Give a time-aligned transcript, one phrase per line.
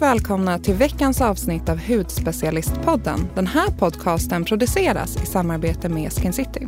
[0.00, 3.28] varmt välkomna till veckans avsnitt av Hudspecialistpodden.
[3.34, 6.66] Den här podcasten produceras i samarbete med Skin City.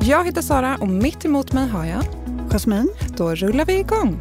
[0.00, 2.04] Jag heter Sara och mitt emot mig har jag
[2.50, 2.90] Jasmin.
[3.16, 4.20] Då rullar vi igång.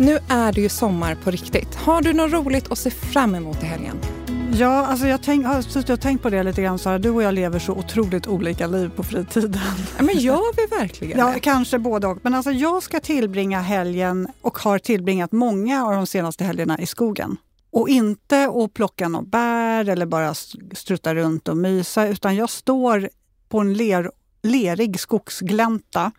[0.00, 1.74] Nu är det ju sommar på riktigt.
[1.74, 3.96] Har du något roligt att se fram emot i helgen?
[4.52, 6.98] Ja, alltså jag tänk, har suttit och tänkt på det lite grann Sara.
[6.98, 9.60] Du och jag lever så otroligt olika liv på fritiden.
[9.98, 11.40] Ja, men gör vi verkligen Ja, det?
[11.40, 12.18] kanske både och.
[12.22, 16.86] Men alltså jag ska tillbringa helgen och har tillbringat många av de senaste helgerna i
[16.86, 17.36] skogen.
[17.72, 20.34] Och inte att plocka något bär eller bara
[20.74, 23.08] strutta runt och mysa utan jag står
[23.48, 24.10] på en ler,
[24.42, 26.12] lerig skogsglänta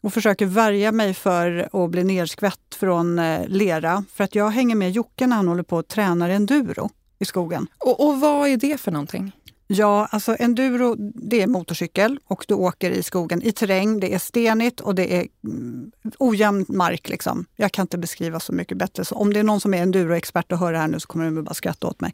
[0.00, 4.04] och försöker värja mig för att bli nerskvätt från eh, lera.
[4.14, 7.66] För att jag hänger med Jocke när han håller på och tränar enduro i skogen.
[7.78, 9.32] Och, och vad är det för någonting?
[9.72, 14.00] Ja, alltså enduro det är motorcykel och du åker i skogen i terräng.
[14.00, 17.08] Det är stenigt och det är mm, ojämn mark.
[17.08, 17.44] Liksom.
[17.56, 19.04] Jag kan inte beskriva så mycket bättre.
[19.04, 21.24] Så om det är någon som är enduroexpert och hör det här nu så kommer
[21.24, 22.12] de bara skratta åt mig.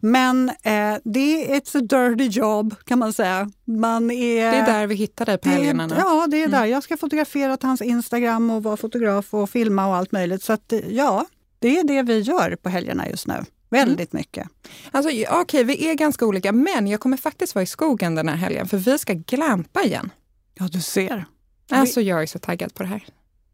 [0.00, 3.50] Men eh, det är ett dirty job kan man säga.
[3.64, 5.94] Man är, Det är där vi hittar dig på helgerna nu.
[5.98, 6.60] Ja, det är Mm.
[6.60, 6.66] där.
[6.66, 10.42] Jag ska fotografera till hans Instagram och vara fotograf och filma och allt möjligt.
[10.42, 11.26] Så att, ja,
[11.58, 13.44] det är det vi gör på helgerna just nu.
[13.70, 14.48] Väldigt mycket.
[14.90, 18.36] Alltså, okej, vi är ganska olika, men jag kommer faktiskt vara i skogen den här
[18.36, 20.10] helgen för vi ska glampa igen.
[20.54, 21.24] Ja, du ser.
[21.70, 23.04] Alltså, jag är så taggad på det här.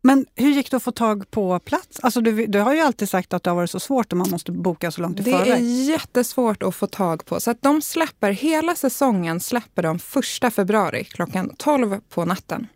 [0.02, 2.00] Men hur gick det att få tag på plats?
[2.02, 4.30] Alltså du, du har ju alltid sagt att det har varit så svårt och man
[4.30, 5.64] måste boka så långt i Det är förväg.
[5.64, 7.40] jättesvårt att få tag på.
[7.40, 12.66] Så att de släpper, hela säsongen släpper de första februari klockan 12 på natten.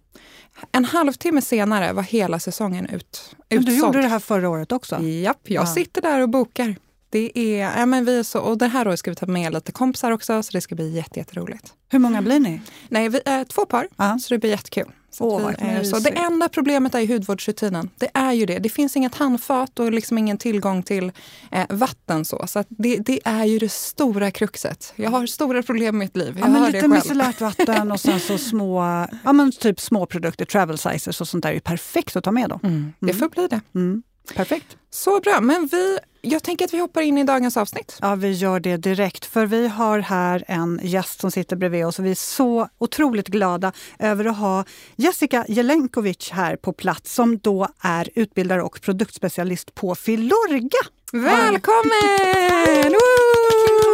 [0.73, 3.79] En halvtimme senare var hela säsongen ut, Men du utsåld.
[3.79, 5.03] gjorde det här förra året också?
[5.03, 5.67] Japp, jag Ja.
[5.75, 6.77] sitter där och bokar.
[7.11, 9.53] Det är, ja, men vi är så, och det här året ska vi ta med
[9.53, 11.73] lite kompisar också, så det ska bli jätte, jätteroligt.
[11.89, 12.61] Hur många blir ni?
[12.89, 14.19] Nej, vi är två par, Ja.
[14.19, 14.93] så det blir jättekul.
[15.13, 15.99] Så Åh, är så.
[15.99, 17.91] Det enda problemet är hudvårdsrutinen.
[17.99, 18.59] Det är ju det.
[18.59, 21.13] Det finns inget handfat och liksom ingen tillgång till
[21.51, 22.25] eh, vatten.
[22.25, 24.93] Så, så det, det är ju det stora kruxet.
[24.97, 26.37] Jag har stora problem med mitt liv.
[26.39, 28.83] Jag Ja, men lite micellärt vatten och sen så små,
[29.25, 32.31] ja, men typ små produkter, travel sizes och sånt där är ju perfekt att ta
[32.33, 32.61] med då.
[32.63, 33.61] Mm, det får bli det.
[33.75, 34.03] Mm.
[34.35, 34.77] Perfekt.
[34.91, 35.41] Så bra.
[35.41, 37.99] Men vi, jag tänker att vi hoppar in i dagens avsnitt.
[38.01, 39.25] Ja, vi gör det direkt.
[39.25, 43.29] För vi har här en gäst som sitter bredvid oss och vi är så otroligt
[43.29, 44.65] glada över att ha
[44.97, 50.81] Jessica Jelenkovic här på plats som då är utbildare och produktspecialist på Filorga.
[51.13, 52.95] Välkommen!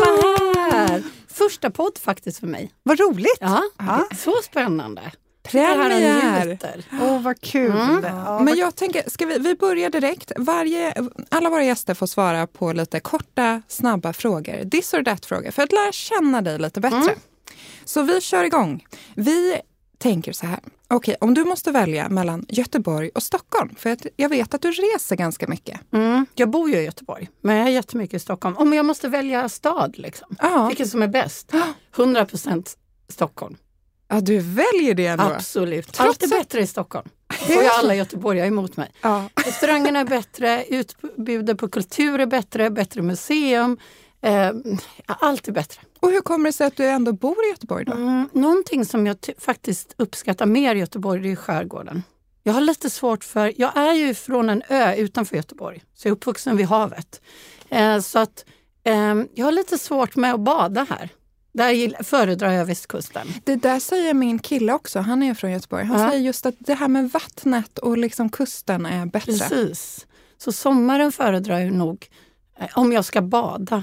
[0.00, 1.03] Vad här!
[1.28, 2.70] Första podd faktiskt för mig.
[2.82, 3.38] Vad roligt!
[3.41, 4.06] Ja, Ja.
[4.16, 5.03] Så spännande.
[5.48, 6.58] Premiär!
[7.02, 7.70] Åh, vad kul!
[7.70, 8.04] Mm.
[8.04, 10.32] Ja, Men jag tänker, ska vi, vi börjar direkt.
[10.36, 10.94] Varje,
[11.28, 14.70] alla våra gäster får svara på lite korta, snabba frågor.
[14.70, 16.98] This or that-frågor, för att lära känna dig lite bättre.
[16.98, 17.14] Mm.
[17.84, 18.86] Så vi kör igång.
[19.14, 19.56] Vi
[19.98, 20.60] tänker så här.
[20.88, 25.16] Okej, om du måste välja mellan Göteborg och Stockholm, för jag vet att du reser
[25.16, 25.80] ganska mycket.
[25.92, 26.26] Mm.
[26.34, 28.56] Jag bor ju i Göteborg, men jag är jättemycket i Stockholm.
[28.56, 30.36] Om jag måste välja stad, liksom.
[30.68, 31.52] Vilken som är bäst?
[31.96, 32.76] 100%
[33.08, 33.56] Stockholm.
[34.08, 35.24] Ja du väljer det ändå.
[35.24, 35.92] Absolut.
[35.92, 37.08] Trots Allt är bättre i Stockholm.
[37.46, 38.90] får ju alla göteborgare emot mig.
[39.02, 39.28] Ja.
[39.44, 43.78] Restaurangerna är bättre, utbudet på kultur är bättre, bättre museum.
[44.22, 44.50] Eh,
[45.06, 45.80] allt är bättre.
[46.00, 47.92] Och hur kommer det sig att du ändå bor i Göteborg då?
[47.92, 52.02] Mm, någonting som jag faktiskt uppskattar mer i Göteborg det är skärgården.
[52.42, 56.10] Jag har lite svårt för, jag är ju från en ö utanför Göteborg, så jag
[56.10, 57.20] är uppvuxen vid havet.
[57.68, 58.44] Eh, så att
[58.84, 61.10] eh, jag har lite svårt med att bada här.
[61.56, 63.26] Där föredrar jag västkusten.
[63.44, 65.84] Det där säger min kille också, han är från Göteborg.
[65.84, 66.10] Han Ja.
[66.10, 69.32] säger just att det här med vattnet och liksom kusten är bättre.
[69.32, 70.06] Precis.
[70.38, 72.08] Så sommaren föredrar jag nog,
[72.58, 73.82] eh, om jag ska bada,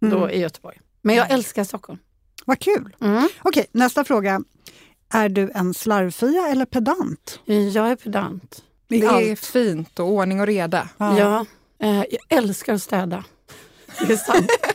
[0.00, 0.30] då Mm.
[0.30, 0.80] i Göteborg.
[1.02, 1.98] Men jag älskar Stockholm.
[2.44, 2.96] Vad kul!
[3.00, 3.28] Mm.
[3.42, 4.40] Okej, nästa fråga.
[5.12, 7.40] Är du en slarvfia eller pedant?
[7.44, 8.62] Jag är pedant.
[8.88, 9.40] Det är allt?
[9.40, 10.88] fint och ordning och reda.
[10.98, 11.46] Ja.
[11.78, 13.24] eh, jag älskar att städa.
[14.06, 14.50] Det är sant.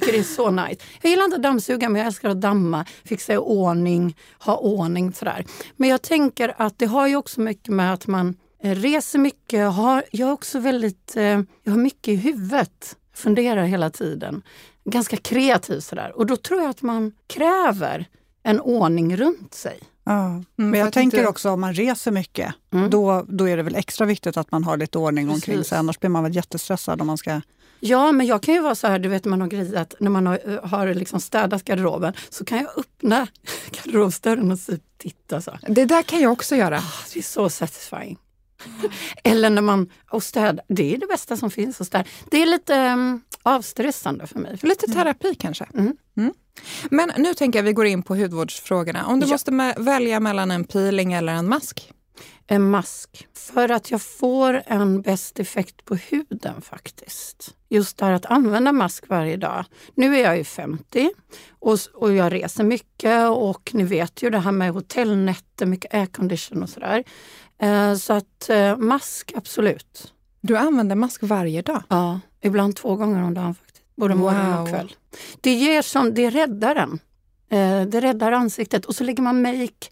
[0.00, 0.76] tycker det är så nice.
[1.02, 5.12] Jag gillar inte att dammsuga men jag älskar att damma, fixa i ordning, ha ordning
[5.12, 5.44] sådär.
[5.76, 9.72] Men jag tänker att det har ju också mycket med att man eh, reser mycket.
[9.72, 11.22] Har, jag är också väldigt, eh,
[11.62, 12.96] jag har mycket i huvudet.
[13.14, 14.42] Funderar hela tiden.
[14.84, 16.12] Ganska kreativ sådär.
[16.16, 18.06] Och då tror jag att man kräver
[18.42, 19.78] en ordning runt sig.
[20.04, 20.24] Ja.
[20.26, 22.90] Mm, Men jag att tänker inte- också om man reser mycket, Mm.
[22.90, 25.78] då, då är det väl extra viktigt att man har lite ordning omkring sig.
[25.78, 27.40] Annars blir man väl jättestressad om man ska...
[27.80, 30.26] Ja, men jag kan ju vara så här, du vet man har grejat, när man
[30.26, 33.26] har, eh, har liksom städat garderoben så kan jag öppna
[33.70, 35.58] garderobsdörren och så titta så.
[35.68, 36.78] Det där kan jag också göra.
[36.78, 38.18] Ah, Det är så satisfying.
[39.24, 42.04] Eller när man, och städa, det är det bästa som finns att städa.
[42.30, 44.58] Det är lite um, avstressande för mig.
[44.62, 45.66] Lite terapi kanske.
[45.74, 45.96] Mm.
[46.90, 49.06] Men nu tänker jag vi går in på hudvårdsfrågorna.
[49.06, 49.32] Om du Ja.
[49.32, 51.92] måste välja mellan en peeling eller en mask?
[52.52, 53.28] En mask.
[53.34, 57.54] För att jag får en bäst effekt på huden faktiskt.
[57.68, 59.64] Just det här att använda mask varje dag.
[59.94, 61.10] Nu är jag ju 50
[61.58, 66.62] och, och jag reser mycket och ni vet ju det här med hotellnätter, mycket aircondition
[66.62, 67.04] och sådär.
[67.58, 70.12] Eh, så att eh, mask, absolut.
[70.40, 71.82] Du använder mask varje dag.
[71.88, 73.84] Ja, ibland två gånger om dagen faktiskt.
[73.96, 74.62] Både morgon Wow.
[74.62, 74.92] och kväll.
[75.40, 76.98] Det ger som, det räddar en.
[77.50, 79.86] Eh, det räddar ansiktet och så lägger man make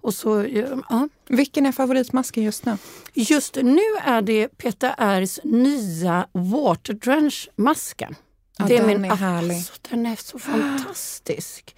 [0.00, 1.08] och så, eh, ja.
[1.28, 2.76] Vilken är favoritmasken just nu?
[3.14, 8.14] Just nu är det Peter R's nya Water Drench-masken.
[8.58, 9.54] Ja, det den min, är härlig.
[9.56, 11.76] Alltså, den är så fantastisk.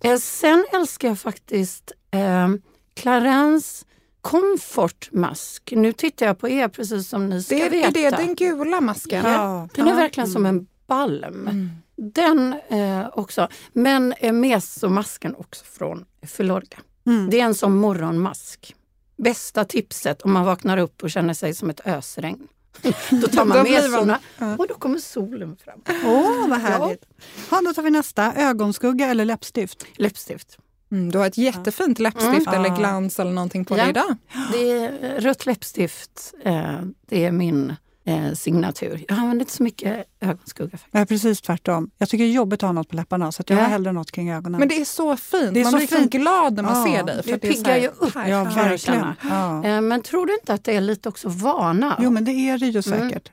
[0.00, 2.48] Eh, sen älskar jag faktiskt eh,
[2.94, 3.84] Clarence
[4.20, 5.72] Comfort Mask.
[5.76, 7.88] Nu tittar jag på er precis som ni ska Det är, veta.
[7.88, 9.24] är det den gula masken?
[9.24, 9.96] Ja, den är Ja.
[9.96, 11.48] verkligen som en balm.
[11.48, 11.70] Mm.
[11.96, 13.48] Den eh, också.
[13.72, 16.78] Men eh, mesomasken också från Filorga.
[17.06, 17.30] Mm.
[17.30, 18.74] Det är en som morgonmask.
[19.16, 22.48] Bästa tipset om man vaknar upp och känner sig som ett ösregn.
[23.10, 24.56] Då tar man mesorna ja.
[24.56, 25.80] och då kommer solen fram.
[26.06, 27.04] Åh, vad härligt!
[27.50, 28.32] Ja, då tar vi nästa.
[28.34, 29.84] Ögonskugga eller läppstift?
[29.96, 30.58] Läppstift.
[30.92, 32.54] Mm, du har ett jättefint läppstift Mm.
[32.64, 33.82] eller glans eller någonting på Ja.
[33.82, 34.16] dig idag.
[34.52, 36.34] Det är rött läppstift.
[36.44, 39.04] Eh, det är min eh, signatur.
[39.08, 40.70] Jag använder inte så mycket ögonskugga.
[40.70, 40.88] Faktiskt.
[40.92, 41.90] Jag är precis tvärtom.
[41.98, 43.62] Jag tycker det är jobbigt att ha något på läpparna så att jag Ja.
[43.62, 44.58] har hellre något kring ögonen.
[44.58, 45.54] Men det är så fint.
[45.54, 46.12] Det är man så blir liksom fint.
[46.12, 47.20] glad när man Ja, ser dig.
[47.24, 48.12] det att är så piggar ju upp.
[48.14, 49.06] ja, verkligen.
[49.22, 49.64] Ja.
[49.64, 51.96] Eh, men tror du inte att det är lite också vana?
[52.02, 53.08] Jo, men det är det ju Mm.
[53.10, 53.32] säkert.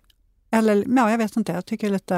[0.51, 1.51] Eller, ja, jag vet inte.
[1.51, 2.15] Jag tycker lite...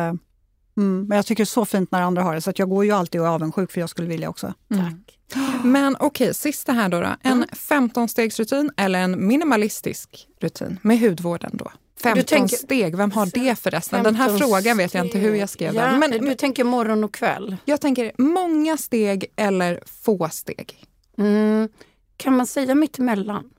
[0.77, 2.69] Mm, men jag tycker det är så fint när andra har det, så att jag
[2.69, 4.53] går ju alltid och är avundsjuk för jag skulle vilja också.
[4.73, 4.85] Mm.
[4.85, 5.19] Tack.
[5.63, 6.99] Men okej, sista här då.
[7.01, 7.07] då.
[7.21, 7.49] En Mm.
[7.51, 11.71] 15-stegsrutin eller en minimalistisk rutin med hudvården då?
[12.03, 14.03] 15 tänker- steg, vem har det förresten?
[14.03, 15.99] Den här 15 frågan vet jag inte hur jag skrev ja, den.
[15.99, 17.57] Men, du tänker morgon och kväll?
[17.65, 20.85] jag tänker många steg eller få steg.
[21.17, 21.69] Mm.
[22.17, 23.49] Kan man säga mittemellan?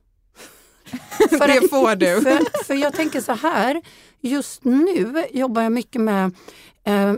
[1.30, 2.06] det får du.
[2.22, 3.82] För, för jag tänker så här,
[4.20, 6.32] just nu jobbar jag mycket med
[6.84, 7.14] eh,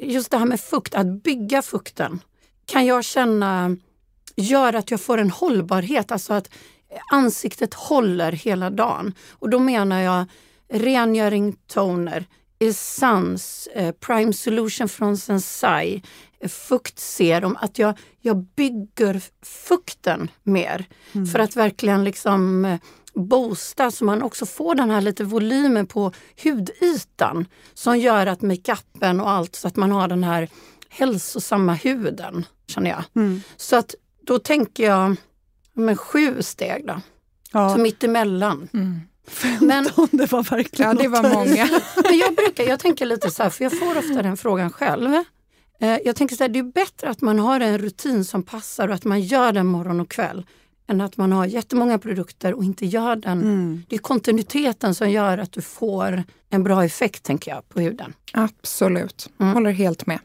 [0.00, 2.20] just det här med fukt, att bygga fukten.
[2.66, 3.76] Kan jag känna
[4.36, 6.50] gör att jag får en hållbarhet, alltså att
[7.10, 9.14] ansiktet håller hela dagen.
[9.30, 10.26] Och då menar jag
[10.68, 12.26] rengöring toner,
[12.58, 16.02] Essence, eh, Prime Solution från Sensai,
[16.40, 20.84] eh, fuktserum, att jag, jag bygger fukten mer
[21.32, 22.80] för att verkligen liksom eh,
[23.14, 29.20] boosta så man också får den här lite volymen på hudytan som gör att makeupen
[29.20, 30.48] och allt så att man har den här
[30.88, 33.04] hälsosamma huden, känner jag.
[33.16, 33.42] Mm.
[33.56, 33.94] Så att
[34.26, 35.16] då tänker jag
[35.72, 37.00] men sju steg då,
[37.52, 37.74] Ja.
[37.74, 38.68] så mittemellan.
[38.74, 39.00] Mm.
[39.60, 41.68] Men, det var verkligen Ja, det var många.
[42.04, 45.14] men jag brukar, jag tänker lite så här, för jag får ofta den frågan själv.
[45.80, 48.88] Eh, Jag tänker så här, det är bättre att man har en rutin som passar
[48.88, 50.46] och att man gör den morgon och kväll
[50.88, 53.40] än att man har jättemånga produkter och inte gör den.
[53.42, 53.82] Mm.
[53.88, 58.12] Det är kontinuiteten som gör att du får en bra effekt tänker jag på huden.
[58.32, 59.54] Absolut, Mm.
[59.54, 60.18] håller helt med.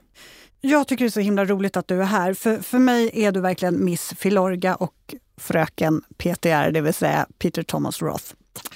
[0.61, 2.33] Jag tycker det är så himla roligt att du är här.
[2.33, 7.63] För, för mig är du verkligen Miss Filorga och fröken PTR, det vill säga Peter
[7.63, 8.23] Thomas Roth.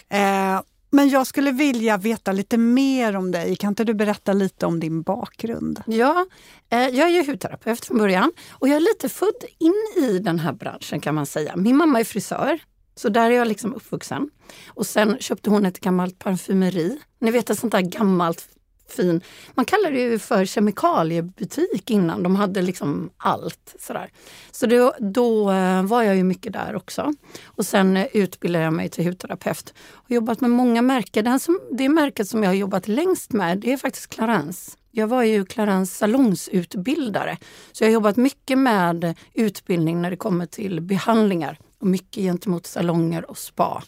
[0.09, 0.61] Eh,
[0.95, 3.55] men jag skulle vilja veta lite mer om dig.
[3.55, 5.83] Kan inte du berätta lite om din bakgrund?
[5.85, 6.25] Ja,
[6.69, 10.39] eh, jag är ju hudterapeut från början och jag är lite född in i den
[10.39, 11.55] här branschen kan man säga.
[11.55, 12.59] Min mamma är frisör,
[12.95, 14.29] så där är jag liksom uppvuxen.
[14.67, 16.99] Och sen köpte hon ett gammalt parfymeri.
[17.19, 18.47] Ni vet ett sånt där gammalt
[18.87, 19.21] fin,
[19.53, 22.23] man kallade det ju för kemikaliebutik innan.
[22.23, 23.75] De hade liksom allt.
[23.79, 24.09] Sådär.
[24.51, 27.13] Så då, då eh, var jag ju mycket där också.
[27.45, 31.25] Och sen eh, utbildade jag mig till hudterapeut och jobbat med många märken.
[31.25, 34.71] Den som, det märket som jag har jobbat längst med det är faktiskt Clarence.
[34.91, 37.37] Jag var ju Clarence salongsutbildare.
[37.71, 42.65] Så jag har jobbat mycket med utbildning när det kommer till behandlingar och mycket gentemot
[42.65, 43.83] salonger och spa.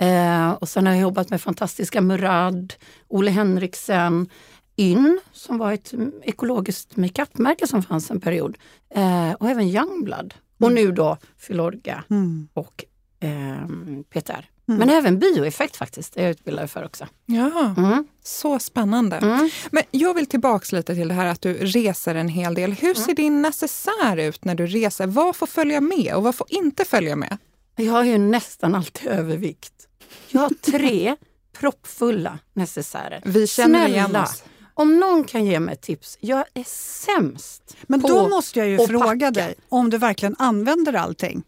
[0.00, 2.74] Eh, och sen har jag jobbat med fantastiska Murad,
[3.08, 4.28] Ole Henriksen,
[4.76, 8.58] Yn som var ett mm, ekologiskt makeupmärke som fanns en period.
[8.94, 10.34] Eh, och även Youngblood.
[10.60, 12.48] Och nu då Filorga Mm.
[12.54, 12.84] och
[13.20, 14.50] ehm, Peter.
[14.70, 17.06] Men även bioeffekt faktiskt, är jag utbildad för också.
[17.26, 18.06] Ja, Mm.
[18.22, 19.16] så spännande.
[19.16, 19.50] Mm.
[19.70, 22.72] Men jag vill tillbaks lite till det här att du reser en hel del.
[22.72, 25.06] Hur ser din necessär ut när du reser?
[25.06, 27.38] Vad får följa med och vad får inte följa med?
[27.76, 29.87] Jag har ju nästan alltid övervikt.
[30.28, 31.16] Jag har tre
[31.52, 33.22] proppfulla necessärer.
[33.24, 34.42] Vi känner Snälla, igen oss.
[34.74, 36.18] Om någon kan ge mig tips.
[36.20, 36.64] Jag är
[37.06, 39.30] sämst Men på då måste jag ju fråga packa.
[39.30, 41.42] dig om du verkligen använder allting.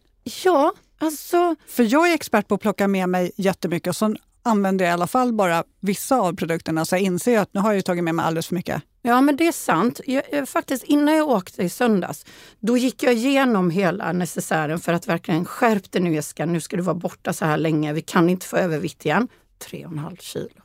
[0.45, 4.85] Ja, alltså För jag är expert på att plocka med mig jättemycket och så använder
[4.85, 7.77] jag i alla fall bara vissa av produkterna så jag inser att nu har jag
[7.77, 8.83] ju tagit med mig alldeles för mycket.
[9.03, 10.01] Ja men det är sant.
[10.07, 12.27] Jag, faktiskt innan jag åkte i söndags,
[12.61, 16.77] då gick jag igenom hela necessären för att verkligen skärp dig nu Jessica, nu ska
[16.77, 19.29] du vara borta så här länge, vi kan inte få övervikt igen.
[19.71, 20.61] 3,5 kilo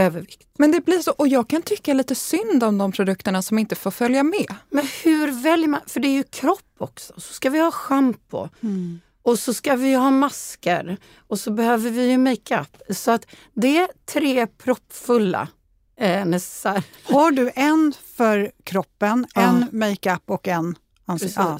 [0.00, 0.48] övervikt.
[0.58, 3.74] Men det blir så, och jag kan tycka lite synd om de produkterna som inte
[3.74, 4.54] får följa med.
[4.70, 5.80] Men hur väljer man?
[5.86, 7.12] För det är ju kropp också.
[7.16, 8.48] Så ska vi ha schampo.
[8.62, 9.00] Mm.
[9.22, 10.96] Och så ska vi ha masker.
[11.28, 12.82] Och så behöver vi ju makeup.
[12.90, 15.48] Så att det är tre proppfulla
[16.00, 16.82] eh, necessär.
[17.04, 19.42] Har du en för kroppen, ja.
[19.42, 20.76] en makeup och en
[21.06, 21.56] ansikte?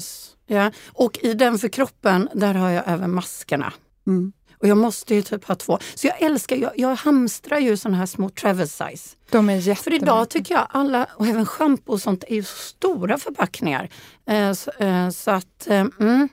[0.47, 0.71] Ja.
[0.87, 3.73] Och i den för kroppen, där har jag även maskerna.
[4.07, 4.33] Mm.
[4.57, 5.79] Och jag måste ju typ ha två.
[5.95, 9.15] Så jag älskar, jag, jag hamstrar ju såna här små travel size.
[9.29, 9.83] De är jättemycket.
[9.83, 13.89] För idag tycker jag alla, och även schampo och sånt, är ju så stora förpackningar.
[14.27, 16.29] Eh, så, eh, så, att eh, mm,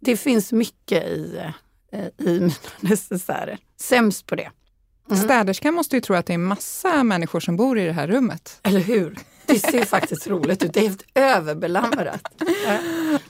[0.00, 1.40] det finns mycket i,
[1.92, 3.58] eh, i mina necessärer.
[3.80, 4.50] Sämst på det.
[5.10, 5.22] Mm.
[5.22, 8.60] Städerskan måste ju tro att det är massa människor som bor i det här rummet.
[8.62, 9.18] Eller hur?
[9.46, 10.74] Det ser faktiskt roligt ut.
[10.74, 12.20] Det är helt överbelamrat.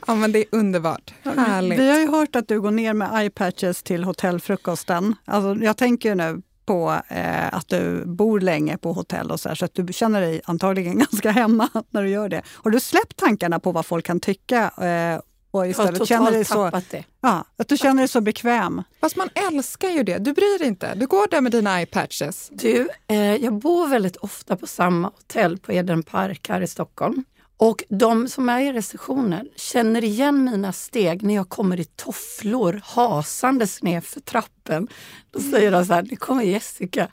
[0.06, 1.14] Ja men det är underbart.
[1.22, 1.78] Härligt.
[1.78, 5.14] Vi har ju hört att du går ner med eyepatches till hotellfrukosten.
[5.24, 9.56] Alltså, jag tänker nu på eh, att du bor länge på hotell och så, här,
[9.56, 12.42] så att du känner dig antagligen ganska hemma när du gör det.
[12.48, 15.20] Har du släppt tankarna på vad folk kan tycka eh,
[15.52, 17.04] och istället jag känner dig så, det.
[17.20, 18.82] Ja, att du känner dig så bekväm.
[19.00, 20.18] Fast man älskar ju det.
[20.18, 20.94] Du bryr dig inte.
[20.94, 22.50] Du går där med dina eyepatches.
[22.52, 27.24] Du, eh, jag bor väldigt ofta på samma hotell på Eden Park här i Stockholm.
[27.56, 32.80] Och de som är i receptionen känner igen mina steg när jag kommer i tofflor
[32.84, 34.88] hasandes ner för trappen.
[35.30, 37.08] Då säger de så här, nu kommer Jessica.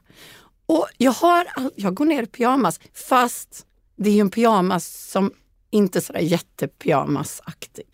[0.65, 2.79] Och jag, har, jag går ner i pyjamas,
[3.10, 3.65] fast
[3.96, 5.31] det är en pyjamas som
[5.72, 7.86] inte sådär jättepyjamasaktig.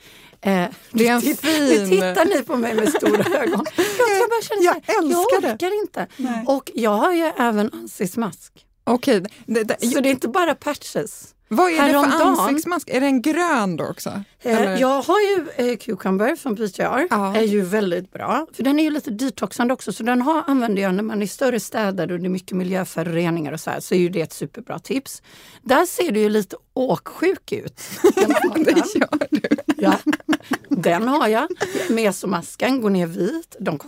[0.46, 1.64] Eh, det är en titt, fin...
[1.66, 3.66] Nu tittar ni på mig med stora ögon.
[3.76, 5.76] Jag, jag bara känner jag, här, jag orkar det.
[5.76, 6.08] inte.
[6.18, 6.44] Nej.
[6.48, 8.66] Och jag har ju även ansiktsmask.
[8.84, 9.24] Okej.
[9.46, 11.36] Det, det, så det är inte bara patches.
[11.48, 12.90] Vad är Häromdagen, det för ansiktsmask?
[12.90, 14.24] Är den grön då också?
[14.42, 17.08] Eh, jag har ju eh, Cucumber från PTR.
[17.10, 17.36] Ja.
[17.36, 18.48] är ju väldigt bra.
[18.54, 21.26] För Den är ju lite detoxande också så den har, använder jag när man är
[21.26, 24.22] i större städer och det är mycket miljöföroreningar och så här, så är ju det
[24.22, 25.22] ett superbra tips.
[25.62, 27.82] Där ser du ju lite åksjuk ut.
[28.56, 29.65] det gör du.
[29.78, 30.00] Ja.
[30.70, 31.48] Den har jag.
[31.90, 33.56] Mesomasken går ner vit.
[33.60, 33.80] De,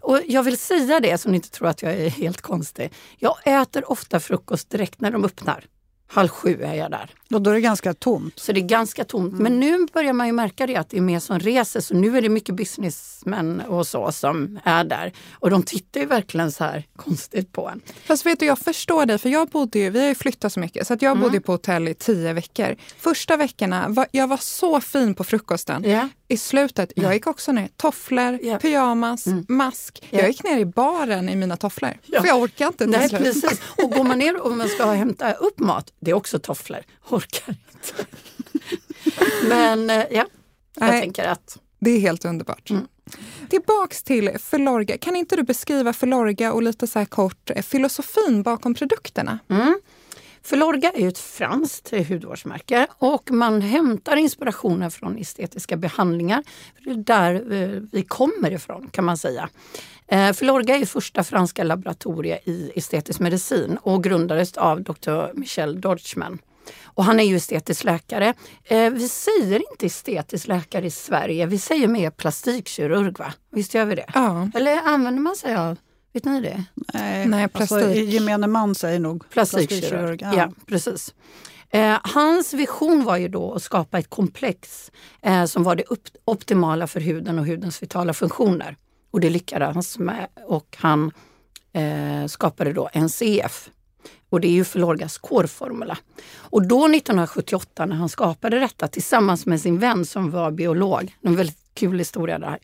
[0.00, 2.92] och jag vill säga det så ni inte tror att jag är helt konstig.
[3.18, 5.64] Jag äter ofta frukost direkt när de öppnar.
[6.06, 7.10] Halv sju är jag där.
[7.34, 8.38] Och då är det ganska tomt?
[8.38, 9.32] Så det är ganska tomt.
[9.32, 9.42] Mm.
[9.42, 11.80] Men nu börjar man ju märka det att det är mer som reser.
[11.80, 15.12] Så nu är det mycket businessmän och så som är där.
[15.32, 17.80] Och de tittar ju verkligen så här konstigt på en.
[18.04, 19.18] Fast vet du, jag förstår dig.
[19.18, 20.86] För jag bodde ju, vi har ju flyttat så mycket.
[20.86, 21.22] Så att jag mm.
[21.22, 22.76] bodde på hotell i tio veckor.
[22.98, 25.84] Första veckorna, var, jag var så fin på frukosten.
[25.84, 26.06] Yeah.
[26.28, 27.68] I slutet, jag gick också ner.
[27.76, 28.60] Tofflor, yeah.
[28.60, 29.46] pyjamas, mm.
[29.48, 30.04] mask.
[30.10, 30.24] Yeah.
[30.24, 31.98] Jag gick ner i baren i mina tofflor.
[32.06, 32.20] Ja.
[32.20, 33.60] För jag orkar inte Nej, precis.
[33.82, 36.80] Och går man ner och man ska hämta upp mat, det är också tofflor.
[37.08, 38.06] Orkar inte.
[39.48, 40.26] Men eh, ja,
[40.74, 41.58] jag Nej, tänker att...
[41.78, 42.70] Det är helt underbart.
[42.70, 42.86] Mm.
[43.48, 44.98] Tillbaks till Filorga.
[44.98, 49.38] Kan inte du beskriva Filorga och lite så kort eh, filosofin bakom produkterna?
[49.48, 49.80] Mm.
[50.42, 56.42] Filorga är ett franskt hudvårdsmärke och man hämtar inspirationen från estetiska behandlingar.
[56.84, 59.48] Det är där eh, vi kommer ifrån kan man säga.
[60.34, 65.34] Filorga är första franska laboratoriet i estetisk medicin och grundades av Dr.
[65.34, 66.38] Michel Deutschmann.
[66.84, 68.34] Och han är ju estetisk läkare.
[68.64, 73.32] Eh, vi säger inte estetisk läkare i Sverige, vi säger mer plastikkirurg va?
[73.50, 74.06] Visst gör vi det?
[74.14, 74.50] Ja.
[74.54, 75.76] Eller använder man sig av
[76.12, 76.64] Vet ni det?
[76.94, 77.82] Nej, Nej alltså, plastik.
[77.82, 79.68] Alltså, gemene man säger nog plastikkirurg.
[79.68, 80.34] plastikkirurg ja.
[80.36, 80.52] ja.
[80.66, 81.14] precis.
[81.70, 84.92] Eh, hans vision var ju då att skapa ett komplex
[85.22, 85.84] eh, som var det
[86.24, 88.76] optimala för huden och hudens vitala funktioner.
[89.10, 91.12] Och det lyckades han med och han
[91.72, 93.70] eh, skapade då NCF,
[94.32, 95.98] och det är ju Filorgas core-formula.
[96.36, 101.36] Och då 1978 när han skapade detta tillsammans med sin vän som var biolog, en
[101.36, 102.58] väldigt kul historia där.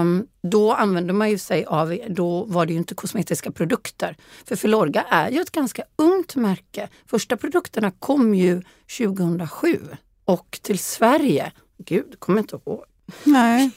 [0.00, 4.16] Um, då använde man ju sig av, då var det ju inte kosmetiska produkter.
[4.44, 6.88] För Filorga är ju ett ganska ungt märke.
[7.06, 8.62] Första produkterna kom ju
[8.98, 9.80] 2007
[10.24, 12.84] och till Sverige, gud, kommer inte ihåg.
[13.24, 13.70] Nej.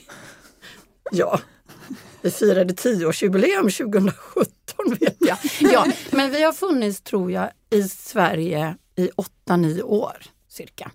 [1.11, 1.39] ja,
[2.21, 4.13] vi firade tioårsjubileum 2017
[4.99, 5.38] vet jag.
[5.59, 9.09] Ja, men vi har funnits, tror jag, i Sverige i
[9.47, 10.17] 8-9 år
[10.49, 10.91] cirka.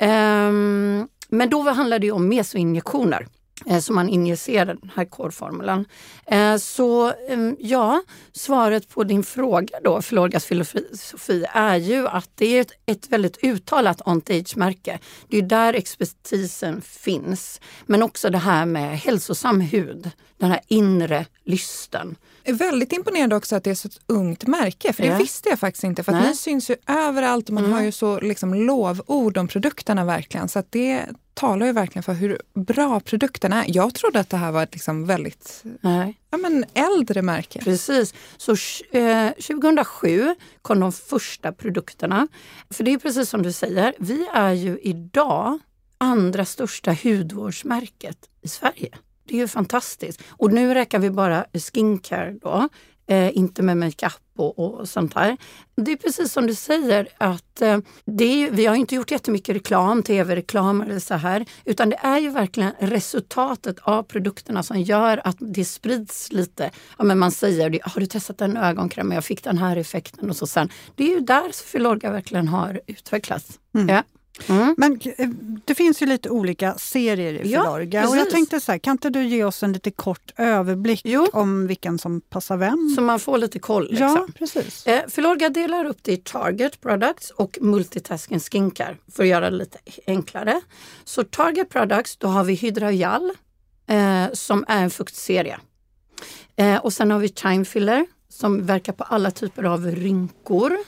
[0.00, 3.26] Um, men då handlade det om mesoinjektioner.
[3.66, 5.84] Eh, så man injicerar den här korformulan.
[6.26, 8.02] Eh, så ehm, ja,
[8.32, 13.44] svaret på din fråga då, Filorgas filosofi, är ju att det är ett, ett väldigt
[13.44, 14.98] uttalat on-age-märke.
[15.28, 17.60] Det är där expertisen finns.
[17.86, 22.16] Men också det här med hälsosam hud, den här inre lysten.
[22.44, 25.84] Väldigt imponerande också att det är så ett ungt märke, för det visste jag faktiskt
[25.84, 26.02] inte.
[26.02, 27.76] För att ni syns ju överallt och man mm.
[27.76, 30.48] har ju så liksom lovord om produkterna verkligen.
[30.48, 33.64] Så det talar ju verkligen för hur bra produkten är.
[33.68, 36.18] Jag trodde att det här var ett liksom väldigt Nej.
[36.30, 37.58] Ja, men äldre märke.
[37.58, 38.14] Precis.
[38.36, 38.56] Så
[38.98, 42.28] eh, 2007 kom de första produkterna.
[42.70, 45.58] För det är precis som du säger, vi är ju idag
[45.98, 48.88] andra största hudvårdsmärket i Sverige.
[49.24, 50.22] Det är ju fantastiskt.
[50.28, 52.68] Och nu räknar vi bara skincare då,
[53.12, 55.36] eh, inte med makeup och, och sånt här.
[55.76, 59.56] Det är precis som du säger att eh, det är, vi har inte gjort jättemycket
[59.56, 65.20] reklam, tv-reklam eller så här, utan det är ju verkligen resultatet av produkterna som gör
[65.24, 66.70] att det sprids lite.
[66.98, 69.12] Ja, men man säger, har du testat en ögonkräm?
[69.12, 70.68] Jag fick den här effekten och så sen.
[70.94, 73.58] Det är ju där Filorga verkligen har utvecklats.
[73.74, 73.88] Mm.
[73.88, 74.02] Ja.
[74.48, 74.74] Mm.
[74.78, 75.28] Men eh,
[75.64, 78.92] det finns ju lite olika serier i Filorga ja, och jag tänkte så här, kan
[78.92, 81.28] inte du ge oss en lite kort överblick jo.
[81.32, 82.92] om vilken som passar vem?
[82.96, 83.88] Så man får lite koll.
[83.90, 84.06] Liksom.
[84.06, 84.86] Ja, precis.
[84.86, 89.56] Eh, Filorga delar upp det i Target Products och Multitasking Skincare för att göra det
[89.56, 90.60] lite enklare.
[91.04, 93.32] Så Target Products, då har vi Hydrajal
[93.86, 95.58] eh, som är en fuktserie.
[96.56, 100.78] Eh, och sen har vi Time Filler som verkar på alla typer av rynkor.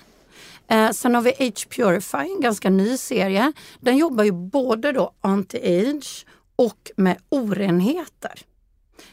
[0.68, 3.52] Eh, sen har vi Age Purify, en ganska ny serie.
[3.80, 8.40] Den jobbar ju både då anti-age och med orenheter.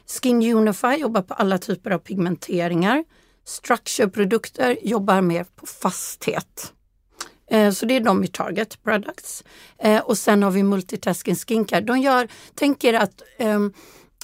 [0.08, 3.04] Skin Unify jobbar på alla typer av pigmenteringar.
[3.46, 6.74] Structure-produkter jobbar mer på fasthet.
[7.52, 9.44] Eh, så det är de i Target Products.
[9.78, 11.82] Eh, och sen har vi Multitasking Skincare.
[11.82, 13.74] De gör, tänk er att um,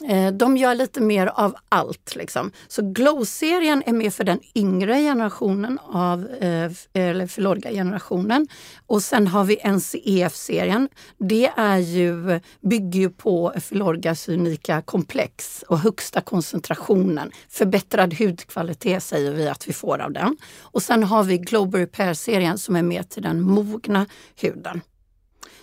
[0.05, 2.15] Eh, de gör lite mer av allt.
[2.15, 2.51] Liksom.
[2.67, 8.47] Så Glow-serien är mer för den yngre generationen av eh, eller Filorga-generationen.
[8.87, 10.89] Och sen har vi NCEF-serien.
[11.17, 17.31] Det är ju, bygger ju på Filorgas unika komplex och högsta koncentrationen.
[17.49, 20.37] Förbättrad hudkvalitet säger vi att vi får av den.
[20.61, 24.81] Och sen har vi Global Repair-serien som är mer till den mogna huden.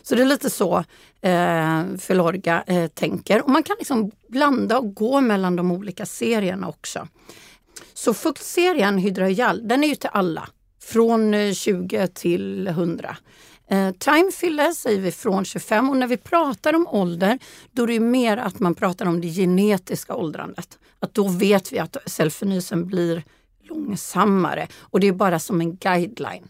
[0.06, 0.84] Så det är lite så
[1.20, 3.42] eh, Filorga eh, tänker.
[3.42, 7.08] Och man kan liksom blanda och gå mellan de olika serierna också.
[7.94, 10.48] Så fuktserien Hydrojal, den är ju till alla.
[10.82, 13.16] Från eh, 20 till 100.
[13.68, 17.38] Eh, time filler säger vi från 25 och när vi pratar om ålder
[17.70, 20.78] då är det mer att man pratar om det genetiska åldrandet.
[21.00, 23.22] Att då vet vi att cellförnyelsen blir
[23.62, 26.48] långsammare och det är bara som en guideline.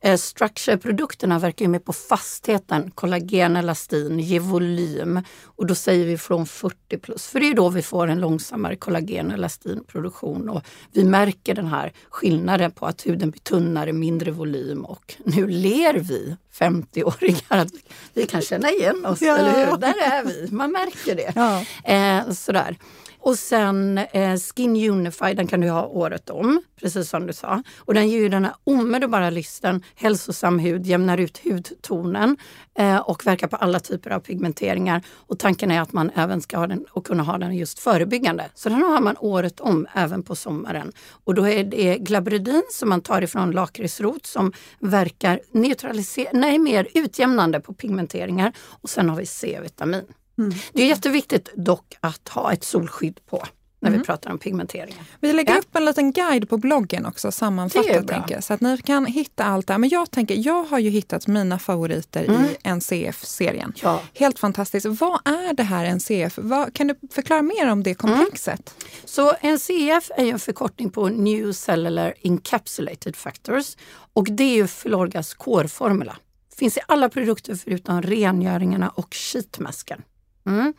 [0.00, 5.20] Eh, Structure-produkterna verkar ju mer på fastheten, kollagen, elastin, ge volym.
[5.44, 8.76] Och då säger vi från 40 plus, för det är då vi får en långsammare
[8.76, 10.48] kollagen och elastinproduktion.
[10.48, 15.48] Och vi märker den här skillnaden på att huden blir tunnare, mindre volym och nu
[15.48, 17.72] ler vi 50-åringar att
[18.14, 19.36] vi kan känna igen oss, ja.
[19.36, 19.76] eller hur?
[19.76, 21.32] Där är vi, man märker det.
[21.34, 21.64] Ja.
[21.94, 22.76] Eh, sådär.
[23.24, 27.62] Och sen eh, Skin Unify, den kan du ha året om, precis som du sa.
[27.78, 32.36] Och den ger ju den här omedelbara lysten, hälsosam hud, jämnar ut hudtonen
[32.78, 35.02] eh, och verkar på alla typer av pigmenteringar.
[35.10, 38.50] Och tanken är att man även ska ha den och kunna ha den just förebyggande.
[38.54, 40.92] Så den har man året om, även på sommaren.
[41.24, 46.88] Och då är det glabridin som man tar ifrån lakritsrot som verkar neutralisera, nej mer
[46.94, 48.52] utjämnande på pigmenteringar.
[48.82, 50.04] Och sen har vi C-vitamin.
[50.38, 50.52] Mm.
[50.72, 53.44] Det är jätteviktigt dock att ha ett solskydd på
[53.82, 54.00] när mm.
[54.00, 55.04] vi pratar om pigmenteringen.
[55.20, 55.58] Vi lägger ja.
[55.58, 59.66] upp en liten guide på bloggen också sammanfattat tänker, så att ni kan hitta allt
[59.66, 59.78] där.
[59.78, 62.44] Men jag tänker, jag har ju hittat mina favoriter mm.
[62.44, 63.72] i NCF-serien.
[63.82, 64.02] Ja.
[64.14, 64.86] Helt fantastiskt.
[64.86, 66.38] Vad är det här NCF?
[66.42, 68.74] Vad, kan du förklara mer om det komplexet?
[68.78, 68.90] Mm.
[69.04, 73.76] Så NCF är en förkortning på New Cellular Encapsulated Factors
[74.12, 76.16] och det är ju Filorgas core-formula.
[76.56, 80.02] Finns i alla produkter förutom rengöringarna och sheetmasken.
[80.46, 80.74] Mm.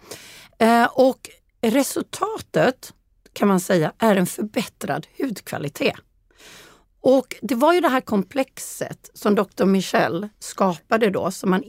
[0.60, 1.30] Eh, och
[1.62, 2.93] resultatet
[3.34, 5.95] kan man säga är en förbättrad hudkvalitet.
[7.02, 9.65] Och det var ju det här komplexet som Dr.
[9.65, 11.63] Michel skapade då, som man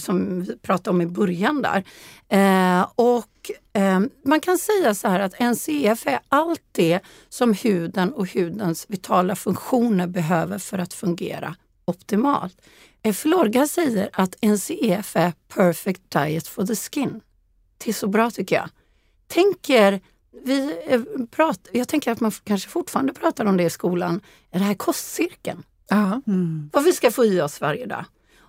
[0.00, 1.84] som pratade om i början där.
[2.28, 8.12] Eh, och eh, man kan säga så här att NCF är allt det som huden
[8.12, 12.60] och hudens vitala funktioner behöver för att fungera optimalt.
[13.14, 17.20] Florga säger att NCF är perfect diet for the skin.
[17.84, 18.68] Det är så bra tycker jag.
[19.26, 20.00] Tänker,
[20.44, 24.58] vi eh, prat, jag tänker att man kanske fortfarande pratar om det i skolan, är
[24.58, 25.62] det här kostcirkeln.
[25.90, 26.70] Mm.
[26.72, 28.04] Vad vi ska få i oss varje dag.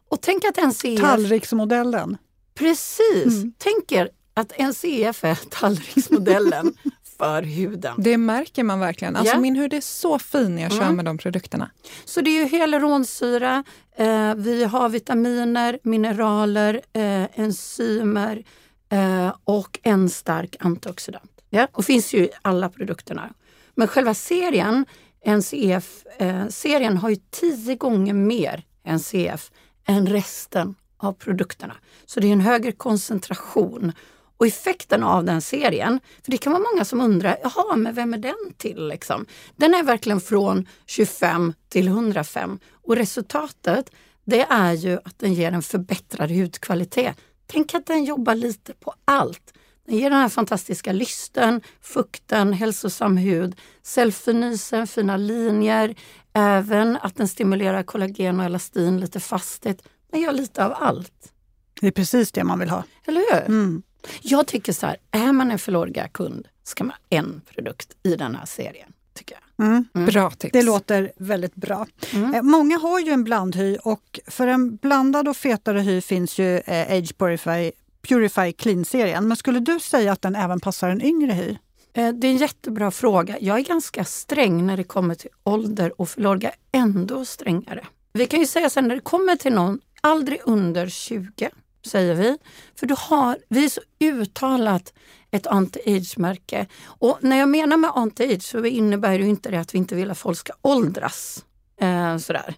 [0.09, 1.01] Och tänk att NCF...
[1.01, 2.17] Tallriksmodellen.
[2.53, 3.25] Precis.
[3.25, 3.53] Mm.
[3.57, 6.73] Tänker att NCF är tallriksmodellen
[7.17, 7.95] för huden.
[7.97, 9.15] Det märker man verkligen.
[9.15, 9.41] Alltså yeah.
[9.41, 10.95] Min hud är så fin när jag kör mm.
[10.95, 11.71] med de produkterna.
[12.05, 13.63] Så det är ju hyaluronsyra,
[13.95, 18.43] eh, vi har vitaminer, mineraler, eh, enzymer
[18.91, 21.31] eh, och en stark antioxidant.
[21.49, 21.67] Ja?
[21.71, 23.33] Och finns ju i alla produkterna.
[23.75, 24.85] Men själva serien,
[25.25, 29.51] NCF-serien, eh, har ju tio gånger mer NCF
[29.85, 31.75] än resten av produkterna.
[32.05, 33.91] Så det är en högre koncentration.
[34.37, 38.13] Och effekten av den serien, för det kan vara många som undrar, jaha, men vem
[38.13, 38.87] är den till?
[38.87, 39.25] Liksom?
[39.55, 43.91] Den är verkligen från 25 till 105 och resultatet
[44.25, 47.15] det är ju att den ger en förbättrad hudkvalitet.
[47.51, 49.53] Tänk att den jobbar lite på allt.
[49.85, 55.95] Den ger den här fantastiska lysten, fukten, hälsosam hud, cellförnyelsen, fina linjer,
[56.33, 59.83] även att den stimulerar kollagen och elastin, lite fasthet.
[60.11, 61.33] Den gör lite av allt.
[61.81, 62.83] Det är precis det man vill ha.
[63.05, 63.45] Eller hur?
[63.45, 63.83] Mm.
[64.21, 68.35] Jag tycker så här, är man en Filorga-kund ska man ha en produkt i den
[68.35, 68.93] här serien.
[69.21, 69.67] Tycker jag.
[69.67, 69.85] Mm.
[69.95, 70.05] Mm.
[70.05, 70.51] Bra tips.
[70.53, 71.87] Det låter väldigt bra.
[72.13, 72.33] Mm.
[72.33, 76.57] Eh, många har ju en blandhy och för en blandad och fetare hy finns ju
[76.57, 77.71] eh, Age Purify,
[78.07, 79.27] Purify Clean-serien.
[79.27, 81.57] Men skulle du säga att den även passar en yngre hy?
[81.93, 83.37] Eh, det är en jättebra fråga.
[83.41, 87.85] Jag är ganska sträng när det kommer till ålder och Filorga ändå strängare.
[88.13, 91.49] Vi kan ju säga sen när det kommer till någon aldrig under 20
[91.85, 92.37] säger vi.
[92.75, 94.93] För du har, vi är så uttalat
[95.31, 96.67] ett anti-age-märke.
[96.85, 100.11] Och när jag menar med anti-age så innebär det inte det att vi inte vill
[100.11, 101.45] att folk ska åldras.
[101.81, 102.55] Eh, sådär.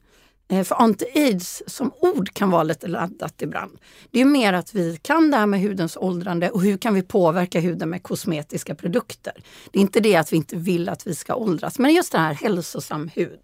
[0.48, 3.78] Eh, för anti-age som ord kan vara lite laddat ibland.
[4.12, 7.02] Det är mer att vi kan det här med hudens åldrande och hur kan vi
[7.02, 9.34] påverka huden med kosmetiska produkter.
[9.72, 12.18] Det är inte det att vi inte vill att vi ska åldras, men just det
[12.18, 13.40] här hälsosam hud.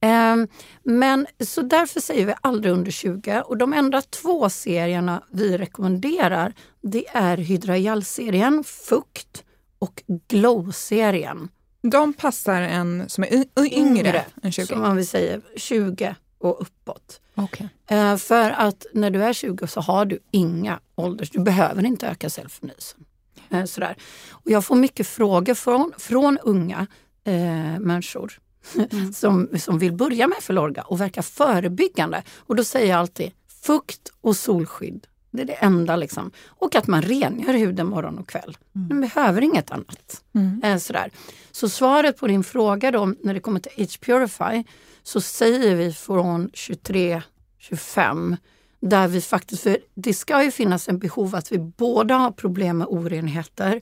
[0.00, 0.48] Ehm,
[0.82, 6.54] men så därför säger vi aldrig under 20 och de enda två serierna vi rekommenderar
[6.82, 9.44] det är Hydragel-serien Fukt
[9.78, 11.48] och Glow-serien.
[11.82, 14.66] De passar en som är yngre, yngre än 20?
[14.66, 17.20] Som man vill säga 20 och uppåt.
[17.34, 17.68] Okay.
[17.86, 21.30] Ehm, för att när du är 20 så har du inga ålders...
[21.30, 23.04] Du behöver inte öka cellförnyelsen.
[23.50, 23.96] Ehm, sådär.
[24.30, 26.86] Och jag får mycket frågor från, från unga
[27.24, 28.38] eh, människor
[28.74, 29.12] mm.
[29.12, 32.22] som, som vill börja med Filorga och verka förebyggande.
[32.36, 35.06] Och då säger jag alltid fukt och solskydd.
[35.30, 35.96] Det är det enda.
[35.96, 36.30] Liksom.
[36.46, 38.56] Och att man rengör huden morgon och kväll.
[38.74, 38.88] Mm.
[38.88, 40.22] Man behöver inget annat.
[40.34, 40.62] Mm.
[40.64, 41.10] Eh, sådär.
[41.50, 44.64] Så svaret på din fråga då, när det kommer till Age Purify
[45.02, 47.22] så säger vi från 23,
[47.58, 48.36] 25
[48.80, 52.78] där vi faktiskt, för det ska ju finnas en behov att vi både har problem
[52.78, 53.80] med orenheter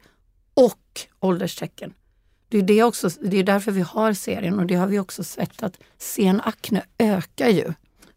[0.54, 1.94] och ålderstecken.
[2.54, 5.24] Det är, det, också, det är därför vi har serien och det har vi också
[5.24, 7.72] sett att sen akne ökar ju.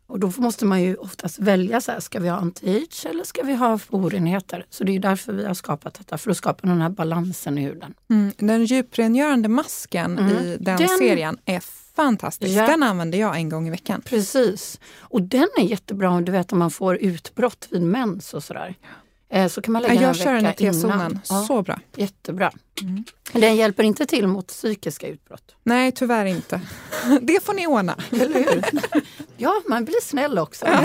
[0.08, 3.44] Och då måste man ju oftast välja, så här, ska vi ha anti-age eller ska
[3.44, 4.66] vi ha orenheter?
[4.70, 7.62] Så det är därför vi har skapat detta, för att skapa den här balansen i
[7.62, 7.94] huden.
[8.10, 8.32] Mm.
[8.38, 10.38] Den djuprengörande masken mm.
[10.38, 11.60] i den, den, serien är
[11.96, 12.52] fantastisk.
[12.52, 12.68] Ja.
[12.68, 14.02] Den använder jag en gång i veckan.
[14.06, 14.80] Precis.
[15.00, 18.76] Och den är jättebra du vet om man får utbrott vid mens och sådär.
[18.82, 18.88] Ja.
[19.30, 21.20] Eh, så kan man lägga ja, jag kör den i T-zonen.
[21.24, 21.80] Så bra.
[21.96, 22.52] Jättebra.
[22.82, 23.04] Mm.
[23.32, 25.56] Den hjälper inte till mot psykiska utbrott.
[25.64, 26.62] Nej, tyvärr inte.
[27.22, 27.96] Det får ni ordna.
[28.12, 28.64] Eller hur?
[29.40, 30.66] Ja, man blir snäll också.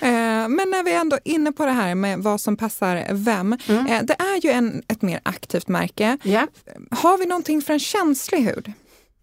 [0.00, 3.56] Eh, men när vi ändå är inne på det här med vad som passar vem.
[3.68, 3.86] Mm.
[3.86, 6.18] Eh, det är ju en, ett mer aktivt märke.
[6.24, 6.48] Yeah.
[6.90, 8.72] Har vi någonting för en känslig hud?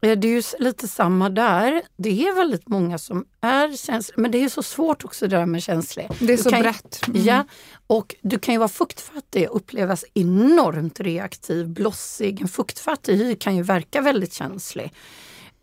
[0.04, 1.82] Det är ju lite samma där.
[1.98, 5.46] Det är väldigt många som är känsliga, men det är så svårt också det där
[5.46, 6.08] med känslig.
[6.20, 7.08] Det är så brett.
[7.08, 7.24] Mm.
[7.24, 7.46] Ja,
[7.88, 12.42] och du kan ju vara fuktfattig och upplevas enormt reaktiv, blossig.
[12.42, 14.94] En fuktfattig hy kan ju verka väldigt känslig.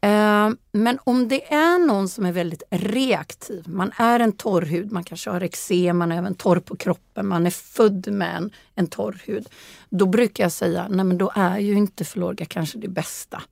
[0.01, 4.93] Eh, men om det är någon som är väldigt reaktiv, man är en torr hud,
[4.93, 8.51] man kanske har eksem, man är även torr på kroppen, man är född med en,
[8.75, 9.49] en torr hud.
[9.89, 13.43] Då brukar jag säga, nej men då är ju inte Filorga kanske det bästa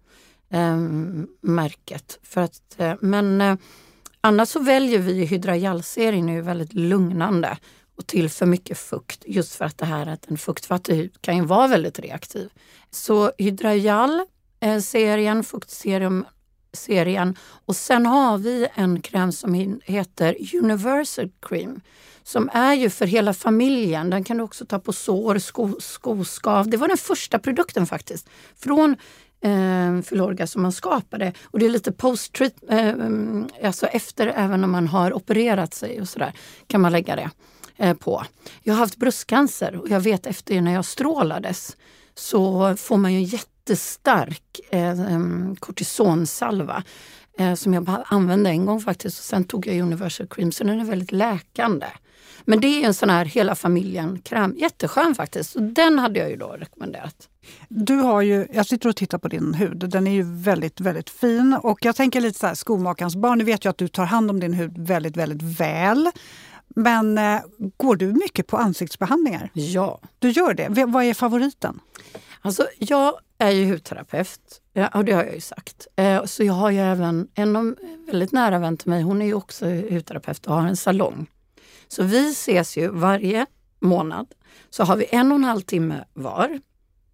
[0.51, 2.19] Ehm, märket.
[2.23, 3.57] För att, eh, men eh,
[4.21, 7.59] annars så väljer vi Hydragel-serien är väldigt lugnande
[7.97, 9.23] och till för mycket fukt.
[9.27, 12.49] Just för att det här att en fuktfattig hud kan ju vara väldigt reaktiv.
[12.91, 16.27] Så Hydragel-serien, eh, fuktserum
[16.73, 21.81] serien och sen har vi en kräm som heter Universal Cream
[22.29, 24.11] som är ju för hela familjen.
[24.11, 26.71] Den kan du också ta på sår, sko, skoskav.
[26.71, 28.29] Det var den första produkten faktiskt.
[28.57, 28.97] Från
[29.41, 31.33] eh, Filorga som man skapade.
[31.45, 32.95] Och det är lite post-treat, eh,
[33.65, 36.33] alltså efter även om man har opererat sig och sådär
[36.67, 37.31] kan man lägga det
[37.77, 38.25] eh, på.
[38.63, 41.77] Jag har haft bröstcancer och jag vet efter när jag strålades
[42.15, 45.21] så får man ju en jättestark eh, eh,
[45.59, 46.83] kortisonsalva
[47.39, 49.19] eh, som jag bara använde en gång faktiskt.
[49.19, 51.87] Och sen tog jag Universal Cream så den är väldigt läkande.
[52.45, 54.55] Men det är en sån här hela familjen-kräm.
[54.59, 55.51] Jätteskön faktiskt.
[55.51, 57.29] Så den hade jag ju då rekommenderat.
[57.69, 59.79] Du har ju, jag sitter och tittar på din hud.
[59.91, 61.59] Den är ju väldigt, väldigt fin.
[61.63, 63.39] Och jag tänker lite så här, skomakarens barn.
[63.39, 66.11] Nu vet jag att du tar hand om din hud väldigt, väldigt väl.
[66.69, 67.41] Men eh,
[67.77, 69.51] går du mycket på ansiktsbehandlingar?
[69.53, 70.01] Ja.
[70.19, 70.67] Du gör det?
[70.71, 71.81] V vad är favoriten?
[72.41, 75.87] Alltså, jag är ju hudterapeut, ja, och det har jag ju sagt.
[75.97, 79.35] Eh, så jag har ju även en väldigt nära vän till mig, hon är ju
[79.35, 81.27] också hudterapeut och har en salong.
[81.89, 83.47] Så vi ses ju varje
[83.81, 84.27] månad.
[84.71, 86.61] Så har vi en och en halv timme var.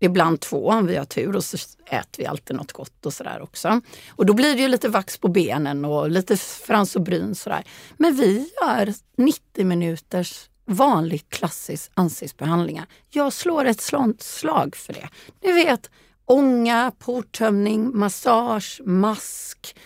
[0.00, 1.56] Ibland två om vi har tur och så
[1.86, 3.80] äter vi alltid något gott och sådär också.
[4.08, 7.64] Och då blir det ju lite vax på benen och lite frans och bryn sådär.
[7.96, 12.86] Men vi gör 90 minuters vanlig klassisk ansiktsbehandlingar.
[13.10, 13.80] Jag slår ett
[14.18, 15.08] slag för det.
[15.42, 15.90] Ni vet
[16.24, 19.76] ånga, portömning, massage, mask.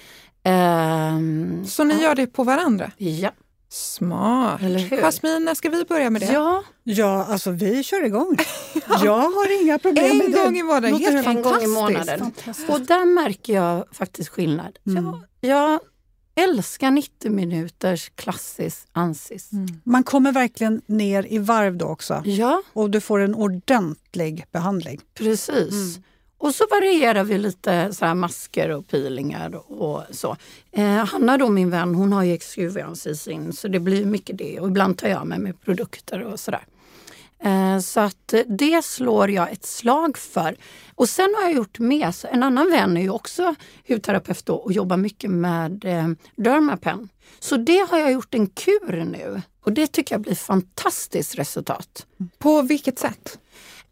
[0.42, 2.90] Ehm, så ni gör det på varandra?
[2.96, 3.30] Ja.
[3.70, 4.60] Smart.
[4.90, 6.32] Jasmin, när ska vi börja med det?
[6.32, 8.36] Ja, ja alltså vi kör igång.
[8.88, 9.04] ja.
[9.04, 10.44] Jag har inga problem en med det.
[10.44, 10.94] Gång i månaden.
[10.94, 12.32] Helt en gång i månaden.
[12.68, 14.78] Och där märker jag faktiskt skillnad.
[14.86, 15.04] Mm.
[15.04, 15.80] Jag, jag
[16.44, 19.52] älskar 90 minuters klassisk ansis.
[19.52, 19.66] Mm.
[19.84, 22.22] Man kommer verkligen ner i varv då också.
[22.24, 22.62] Ja.
[22.72, 25.00] Och du får en ordentlig behandling.
[25.14, 25.72] Precis.
[25.72, 26.02] Mm.
[26.38, 30.36] Och så varierar vi lite så masker och peelingar och så.
[30.72, 34.38] Eh, Hanna då min vän, hon har ju exuvians i sin så det blir mycket
[34.38, 36.66] det och ibland tar jag med mig produkter och sådär.
[37.40, 40.56] Eh, så att det slår jag ett slag för.
[40.94, 41.76] Och sen har jag gjort.
[42.14, 43.54] Så en annan vän är ju också
[43.88, 47.08] hudterapeut och jobbar mycket med eh, Dermapen.
[47.40, 52.06] Så det har jag gjort en kur nu och det tycker jag blir fantastiskt resultat.
[52.38, 53.38] På vilket sätt?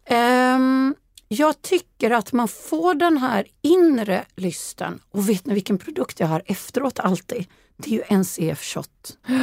[0.09, 0.95] Um,
[1.27, 4.99] jag tycker att man får den här inre lysten.
[5.09, 7.45] Och vet ni vilken produkt jag har efteråt alltid?
[7.77, 9.17] Det är ju NCF Shot.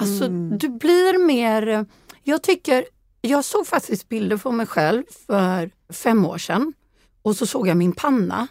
[0.00, 0.58] Alltså mm.
[0.58, 1.86] du blir mer...
[2.22, 2.84] Jag tycker...
[3.20, 6.72] Jag såg faktiskt bilder på mig själv för fem år sedan.
[7.22, 8.48] Och så såg jag min panna.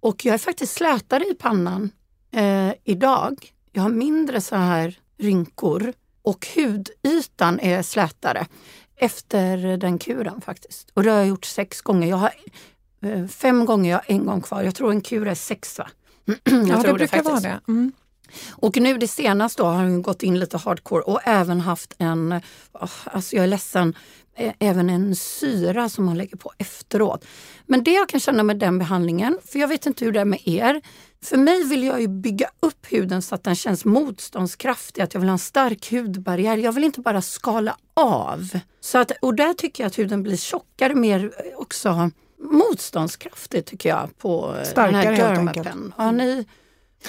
[0.00, 1.90] Och jag är faktiskt slätare i pannan
[2.32, 3.52] eh, idag.
[3.72, 8.46] Jag har mindre så här rynkor och hudytan är slätare
[9.02, 10.90] efter den kuren faktiskt.
[10.94, 12.08] Och det har jag gjort sex gånger.
[12.08, 12.32] Jag har
[13.02, 14.62] eh, fem gånger, jag har en gång kvar.
[14.62, 15.90] Jag tror en kur är sex va?
[16.44, 17.60] jag ja, det brukar det vara det.
[17.68, 17.92] Mm.
[18.50, 22.32] Och nu det senaste har hon gått in lite hardcore och även haft en,
[22.72, 23.94] oh, alltså jag är ledsen,
[24.58, 27.24] även en syra som man lägger på efteråt.
[27.66, 30.24] Men det jag kan känna med den behandlingen, för jag vet inte hur det är
[30.24, 30.82] med er,
[31.24, 35.20] för mig vill jag ju bygga upp huden så att den känns motståndskraftig, att jag
[35.20, 36.56] vill ha en stark hudbarriär.
[36.56, 38.48] Jag vill inte bara skala av.
[38.80, 42.10] Så att, och där tycker jag att huden blir tjockare, mer också
[42.42, 45.94] motståndskraftig tycker jag på Starkare, den här Dermapen.
[45.96, 46.46] Har ni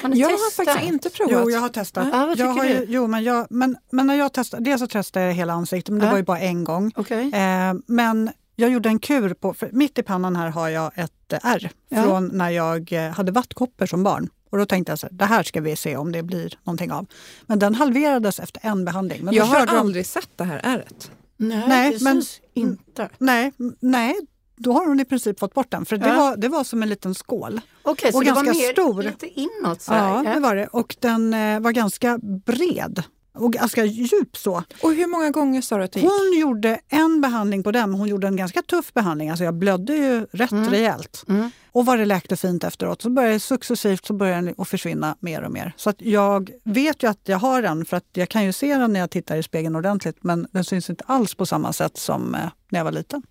[0.02, 0.68] har ni jag testat?
[0.68, 1.44] har faktiskt inte provat.
[1.44, 2.08] Jo, jag har testat.
[2.12, 5.26] Ja, jag har ju, jo, men, jag, men, men när jag testade, dels så testade
[5.26, 6.12] jag hela ansiktet, men det ja.
[6.12, 6.92] var ju bara en gång.
[6.96, 7.32] Okay.
[7.32, 11.34] Eh, men jag gjorde en kur på, för mitt i pannan här har jag ett
[11.44, 12.04] ärr ja.
[12.04, 14.30] från när jag eh, hade vattkoppor som barn.
[14.54, 16.92] Och då tänkte jag så här, det här ska vi se om det blir någonting
[16.92, 17.06] av.
[17.46, 19.26] Men den halverades efter en behandling.
[19.26, 20.08] Men jag har aldrig de...
[20.08, 21.12] sett det här ärret.
[21.38, 23.10] Nej, nej men, inte.
[23.18, 24.16] Nej, nej,
[24.56, 25.86] då har hon i princip fått bort den.
[25.86, 26.16] För det, ja.
[26.16, 27.62] var, det var som en liten skål.
[27.84, 29.04] Okej, så och det ganska var mer stor.
[29.04, 29.82] lite inåt?
[29.82, 30.68] Så ja, det var det.
[30.68, 33.04] Och den eh, var ganska bred
[33.34, 34.64] och ganska djup så.
[34.82, 36.10] Och hur många gånger sa du att det gick?
[36.10, 39.30] Hon gjorde en behandling på den, men hon gjorde en ganska tuff behandling.
[39.30, 40.70] Alltså jag blödde ju rätt mm.
[40.70, 41.24] rejält.
[41.30, 41.52] Mm.
[41.72, 43.02] Och vad det läkte fint efteråt.
[43.02, 45.74] Så började successivt så började den att försvinna mer och mer.
[45.78, 48.78] Så att jag vet ju att jag har den, för att jag kan ju se
[48.78, 50.18] den när jag tittar i spegeln ordentligt.
[50.22, 53.22] Men den syns inte alls på samma sätt som eh, när jag var liten.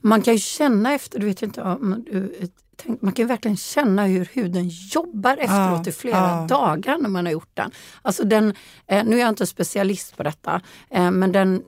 [0.00, 2.50] Man kan ju känna efter, du vet inte om du
[3.00, 6.46] man kan verkligen känna hur huden jobbar efteråt ja, i flera ja.
[6.48, 7.70] dagar när man har gjort den.
[8.02, 8.54] Alltså den
[8.86, 10.60] eh, nu är jag inte specialist på detta,
[10.90, 11.62] eh, men, den,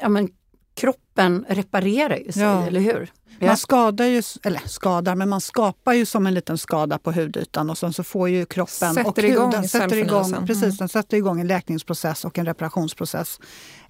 [0.00, 0.28] ja, men
[0.74, 2.66] kroppen reparerar ju sig, ja.
[2.66, 3.12] eller hur?
[3.38, 3.46] Ja.
[3.46, 7.70] Man skadar ju, eller skadar, men man skapar ju som en liten skada på hudytan
[7.70, 10.46] och sen så får ju kroppen sätter och igång huden sätter igång, mm.
[10.46, 13.40] precis, den sätter igång en läkningsprocess och en reparationsprocess.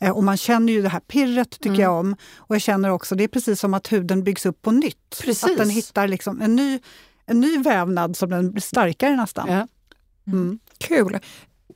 [0.01, 1.81] Eh, och man känner ju det här pirret tycker mm.
[1.81, 2.17] jag om.
[2.37, 5.21] Och jag känner också, det är precis som att huden byggs upp på nytt.
[5.23, 5.45] Precis.
[5.45, 6.81] Att den hittar liksom en ny,
[7.27, 9.49] en ny vävnad som den blir starkare nästan.
[9.49, 9.67] Ja.
[10.27, 10.59] Mm.
[10.79, 11.19] Kul!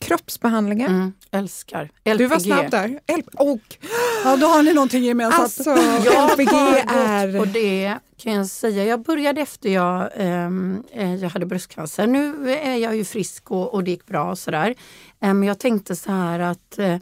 [0.00, 0.88] Kroppsbehandlingar.
[0.88, 1.90] Mm, älskar.
[2.04, 2.18] LPG.
[2.18, 3.00] Du var snabb där.
[3.06, 3.76] L och.
[4.24, 5.42] Ja, då har ni någonting gemensamt.
[5.42, 5.70] Alltså,
[6.34, 6.54] LPG
[6.88, 7.38] är...
[7.38, 8.84] på det kan jag säga.
[8.84, 12.06] Jag började efter jag, ehm, eh, jag hade bröstcancer.
[12.06, 14.74] Nu är jag ju frisk och, och det gick bra och sådär.
[15.20, 16.96] Eh, men jag tänkte så här att eh,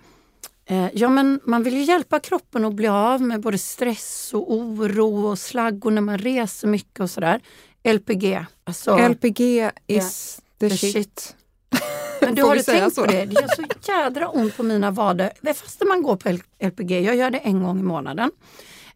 [0.66, 4.52] eh, Ja men man vill ju hjälpa kroppen att bli av med både stress och
[4.52, 7.40] oro och slaggor när man reser mycket och sådär.
[7.84, 8.44] LPG.
[8.64, 10.92] Alltså, LPG is The, the shit.
[10.92, 11.36] shit.
[12.20, 13.00] Men du har du tänkt så?
[13.00, 13.24] på det?
[13.24, 15.32] Det gör så jädra ont på mina vader.
[15.54, 18.30] Fast man går på LPG, jag gör det en gång i månaden.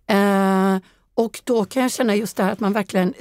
[0.07, 0.79] Eh,
[1.15, 3.15] och då kan jag känna just det här att man verkligen,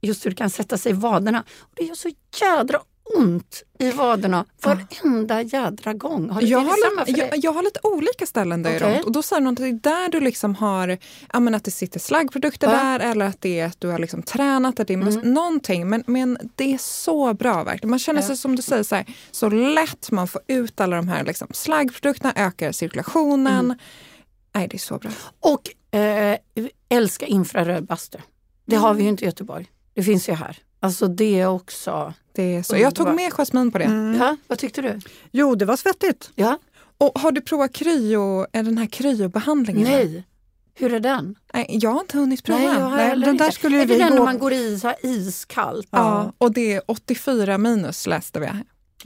[0.00, 1.44] just hur det kan sätta sig i vaderna.
[1.58, 2.80] Och det gör så jädra
[3.14, 6.30] ont i vaderna varenda jädra gång.
[6.30, 8.94] Har jag, har lite, jag, jag, har lite olika ställen där okay.
[8.94, 10.98] jag Och då säger någon att det är där du liksom har,
[11.32, 12.72] ja, men att det sitter slaggprodukter ja.
[12.72, 15.32] där eller att det är att du har liksom tränat, att det är mm.
[15.34, 15.88] någonting.
[15.88, 17.90] Men, men det är så bra verkligen.
[17.90, 18.36] Man känner sig ja.
[18.36, 22.32] som du säger så, här, så lätt, man får ut alla de här liksom, slaggprodukterna,
[22.36, 23.64] ökar cirkulationen.
[23.64, 23.78] Mm.
[24.54, 25.10] Nej, det är så bra.
[25.40, 26.36] Och eh,
[26.88, 28.18] älska infraröd bastu.
[28.66, 29.66] Det har vi ju inte i Göteborg.
[29.94, 30.58] Det finns ju här.
[30.80, 32.14] Alltså det också...
[32.32, 32.76] Det är så.
[32.76, 33.84] Jag tog med Jasmin på det.
[33.84, 34.20] Mm.
[34.20, 35.00] Ja, vad tyckte du?
[35.30, 36.30] Jo, det var svettigt.
[36.34, 36.58] Ja.
[36.98, 39.82] Och har du provat kryo, den här kryobehandlingen?
[39.82, 40.24] Nej.
[40.78, 41.34] Hur är den?
[41.54, 42.58] Nej, jag har inte hunnit prova.
[42.58, 44.14] Nej, jag Nej, den där skulle är det den gå...
[44.14, 45.88] när man går i så iskallt?
[45.90, 48.48] Ja, ja, och det är 84 minus läste vi.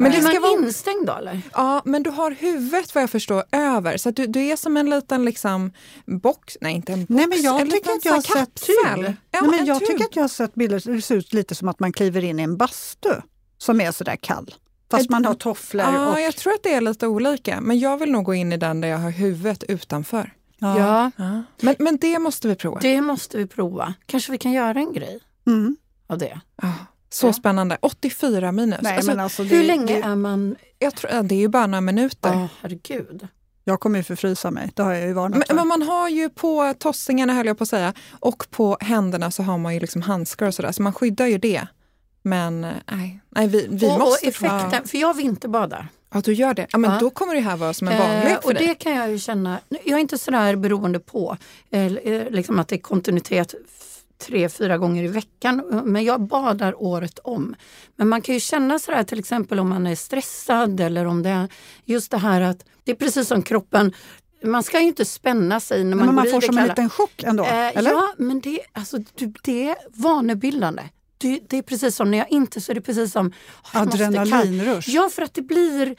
[0.00, 1.42] Men det ska man vara instängd då eller?
[1.52, 3.96] Ja, men du har huvudet vad jag förstår över.
[3.96, 5.72] Så du, du är som en liten liksom
[6.06, 8.96] box, nej inte en box, nej, men jag en tycker att jag har sett, ja,
[8.96, 11.80] nej, men Jag tycker att jag har sett bilder det ser ut lite som att
[11.80, 13.14] man kliver in i en bastu
[13.58, 14.54] som är sådär kall.
[14.90, 15.84] Fast man har tofflor.
[15.84, 16.20] Ja, och...
[16.20, 17.60] jag tror att det är lite olika.
[17.60, 20.32] Men jag vill nog gå in i den där jag har huvudet utanför.
[20.58, 20.78] Ja.
[20.78, 21.10] ja.
[21.16, 21.42] ja.
[21.60, 22.80] Men, men det måste vi prova.
[22.80, 23.94] Det måste vi prova.
[24.06, 25.76] Kanske vi kan göra en grej mm.
[26.06, 26.40] av det.
[26.62, 26.72] Ja.
[27.12, 27.32] Så ja.
[27.32, 27.78] spännande.
[27.80, 28.78] 84 minus.
[28.82, 30.56] Nej, alltså, alltså hur det, länge det, är man...
[30.78, 32.30] Jag tror, det är ju bara några minuter.
[32.30, 33.28] Oh, herregud.
[33.64, 35.54] Jag kommer ju förfrysa mig, det har jag ju varnat men, för.
[35.54, 39.42] Men man har ju på tossingarna höll jag på att säga, och på händerna så
[39.42, 41.66] har man ju liksom handskar och sådär, så man skyddar ju det.
[42.22, 44.26] Men eh, nej, nej vi, vi och, måste...
[44.26, 45.88] Och effekten, för jag vinterbadar.
[46.12, 46.66] Ja, du gör det.
[46.72, 46.98] Ja, men ja.
[47.00, 48.66] då kommer det här vara som en vanlig eh, för och dig.
[48.66, 51.36] Det kan jag ju känna, jag är inte sådär beroende på
[51.70, 51.92] eh,
[52.30, 53.54] liksom att det är kontinuitet
[54.20, 55.82] tre, fyra gånger i veckan.
[55.84, 57.54] Men jag badar året om.
[57.96, 61.30] Men man kan ju känna sådär till exempel om man är stressad eller om det
[61.30, 61.48] är
[61.84, 63.92] just det här att det är precis som kroppen
[64.44, 67.22] man ska ju inte spänna sig när man, men man får som en liten chock
[67.22, 67.44] ändå?
[67.44, 67.90] Eh, eller?
[67.90, 68.98] Ja, men det, alltså,
[69.42, 70.82] det är vanebildande.
[71.18, 73.32] Det, det, är precis som när jag inte så är det precis som...
[73.72, 74.88] Adrenalinrush?
[74.90, 75.96] Ja, för att det blir...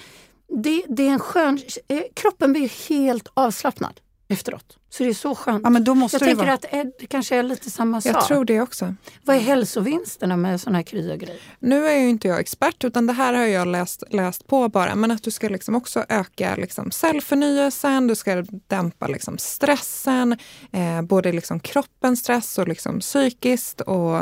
[0.64, 1.60] Det, det är en skön...
[1.88, 4.00] Eh, kroppen blir helt avslappnad
[4.32, 4.78] efteråt.
[4.90, 5.64] Så det är så skönt.
[5.64, 6.84] Ja, men då måste jag det tänker vara...
[6.84, 8.16] att det kanske är lite samma sak.
[8.16, 8.96] Jag tror det också.
[9.24, 11.42] Vad är hälsovinsterna med sådana här kryogrejer?
[11.60, 14.96] Nu är ju inte jag expert utan det här har jag läst, läst på bara.
[14.96, 20.38] Men att du ska liksom också öka liksom cellförnyelsen, du ska dämpa liksom stressen,
[20.72, 24.20] eh, både liksom kroppens stress och liksom psykiskt och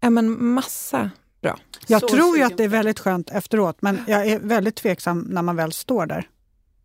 [0.00, 1.10] ja, men massa
[1.42, 1.58] bra.
[1.86, 5.20] Jag så tror ju att det är väldigt skönt efteråt men jag är väldigt tveksam
[5.20, 6.28] när man väl står där.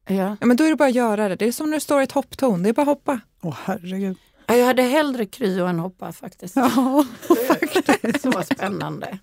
[0.07, 0.37] Ja.
[0.39, 0.45] ja.
[0.45, 1.35] men då är det bara att göra det.
[1.35, 3.19] Det är som när du står i ett hopptorn, det är bara att hoppa.
[3.41, 4.17] Åh oh, herregud.
[4.47, 6.55] Ja, jag hade hellre kryo än hoppa faktiskt.
[6.55, 7.05] Ja,
[7.47, 8.21] faktiskt.
[8.21, 9.17] Så spännande.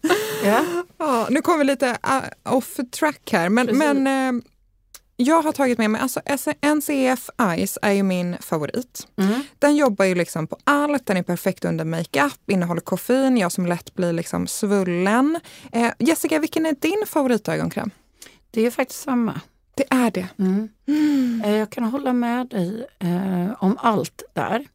[0.45, 0.65] Ja.
[0.99, 4.43] ja, nu kommer vi lite uh, off track här, men, men uh,
[5.17, 6.21] jag har tagit med mig, alltså
[6.61, 7.31] NCF
[7.67, 9.07] Ice är ju min favorit.
[9.17, 9.43] Mm.
[9.59, 13.67] Den jobbar ju liksom på allt, den är perfekt under makeup, innehåller koffein, jag som
[13.67, 15.41] lätt blir liksom svullen.
[15.73, 17.91] Eh, Jessica, vilken är din favoritögonkräm?
[18.51, 19.41] Det är faktiskt samma.
[19.81, 20.29] Det är det.
[20.39, 20.69] Mm.
[20.89, 21.55] Mm.
[21.55, 24.67] Jag kan hålla med dig eh, om allt där.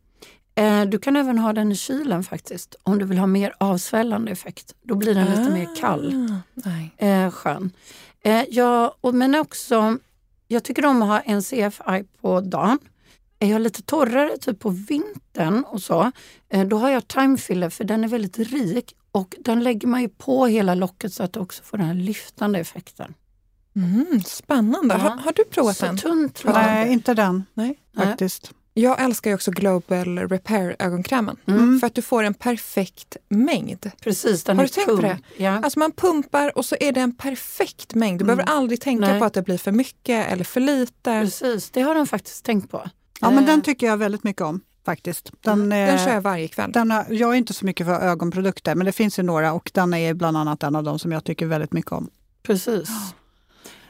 [0.56, 4.32] Eh, du kan även ha den i kylen faktiskt, om du vill ha mer avsvällande
[4.32, 4.76] effekt.
[4.82, 6.32] Då blir den ah, lite mer kall.
[6.98, 7.72] Eh, skön.
[8.22, 9.98] Eh, ja, och, men också,
[10.48, 12.80] jag tycker om att ha en CFI på dagen.
[13.40, 16.12] Är jag lite torrare typ på vintern och så,
[16.50, 20.10] eh, då har jag timefiller för den är väldigt rik och den lägger man ju
[20.10, 23.14] på hela locket så att du också får den här lyftande effekten.
[23.76, 24.96] Mm, spännande.
[24.96, 25.00] Ja.
[25.00, 25.98] Har, har, du provat så den?
[25.98, 27.80] Tunt, Nej, inte den Nej.
[27.98, 28.52] faktiskt.
[28.78, 31.80] Jag älskar ju också Global Repair ögonkrämen mm.
[31.80, 33.92] för att du får en perfekt mängd.
[34.02, 35.20] Precis, den Har är du tänkt på det?
[35.38, 35.52] Ja.
[35.52, 38.20] Alltså man pumpar och så är det en perfekt mängd.
[38.20, 38.38] Du mm.
[38.38, 39.20] behöver aldrig tänka Nej.
[39.20, 41.22] på att det blir för mycket eller för lite.
[41.22, 42.90] Precis, det har de faktiskt tänkt på.
[43.22, 45.32] Ja, men den tycker jag väldigt mycket om faktiskt.
[45.42, 45.70] Den, mm.
[45.70, 46.72] den kör jag varje kväll.
[46.72, 49.72] Den har, jag är inte så mycket för ögonprodukter men det finns ju några och
[49.74, 52.10] den är bland annat en av dem som jag tycker väldigt mycket om.
[52.44, 52.90] Precis.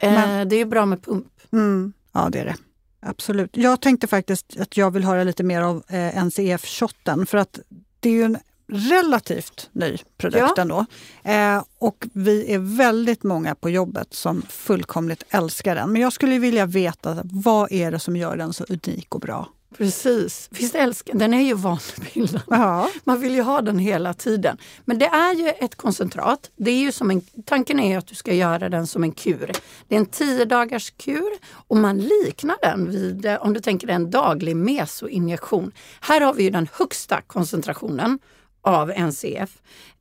[0.00, 1.26] Men, eh, det är bra med pump.
[1.52, 2.56] Mm, ja, det är det.
[3.00, 3.56] Absolut.
[3.56, 7.60] Jag tänkte faktiskt att jag vill höra lite mer av eh, NCF-shotten för att
[8.00, 10.62] det är ju en relativt ny produkt ja.
[10.62, 10.86] ändå.
[11.22, 15.92] Eh, och vi är väldigt många på jobbet som fullkomligt älskar den.
[15.92, 19.48] Men jag skulle vilja veta vad är det som gör den så unik och bra?
[19.76, 20.48] Precis.
[20.50, 22.46] Visst älskar Den är ju vanebildande.
[22.50, 22.90] Ja.
[23.04, 24.58] Man vill ju ha den hela tiden.
[24.84, 26.50] Men det är ju ett koncentrat.
[26.56, 29.52] Det är ju som en, tanken är att du ska göra den som en kur.
[29.88, 34.10] Det är en 10 dagars kur och man liknar den vid, om du tänker en
[34.10, 35.72] daglig mesoinjektion.
[36.00, 38.18] Här har vi ju den högsta koncentrationen
[38.62, 39.50] av NCF.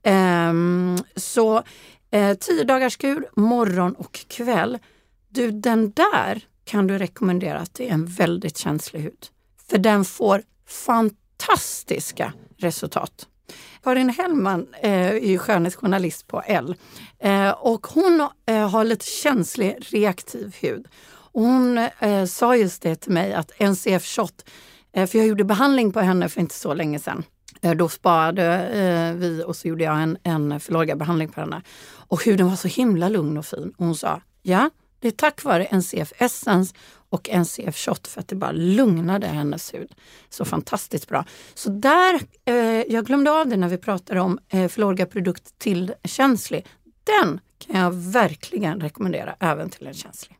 [0.03, 1.63] Ehm, så
[2.15, 4.77] Eh, tio dagars kur, morgon och kväll.
[5.29, 9.27] Du, den där kan du rekommendera till en väldigt känslig hud.
[9.69, 13.27] För den får fantastiska resultat.
[13.83, 16.75] Karin Hellman eh, är ju skönhetsjournalist på L
[17.19, 20.87] eh, och hon eh, har lite känslig reaktiv hud.
[21.07, 24.49] Och hon eh, sa just det till mig att NCF Shot,
[24.93, 27.23] eh, för jag gjorde behandling på henne för inte så länge sedan.
[27.61, 30.59] Eh, då sparade vi och så gjorde jag en, en
[30.97, 31.61] behandling på henne.
[32.07, 33.73] Och huden var så himla lugn och fin.
[33.77, 34.69] Och hon sa, ja,
[35.05, 36.75] det är tack vare NCF Essence
[37.09, 39.91] och NCF Shot för att det bara lugnade hennes hud.
[40.29, 41.25] Så fantastiskt bra.
[41.53, 42.55] Så där, eh,
[42.93, 46.67] jag glömde av det när vi pratade om eh, Florga produkt till känslig.
[47.03, 50.37] Den kan jag verkligen rekommendera även till en känslig.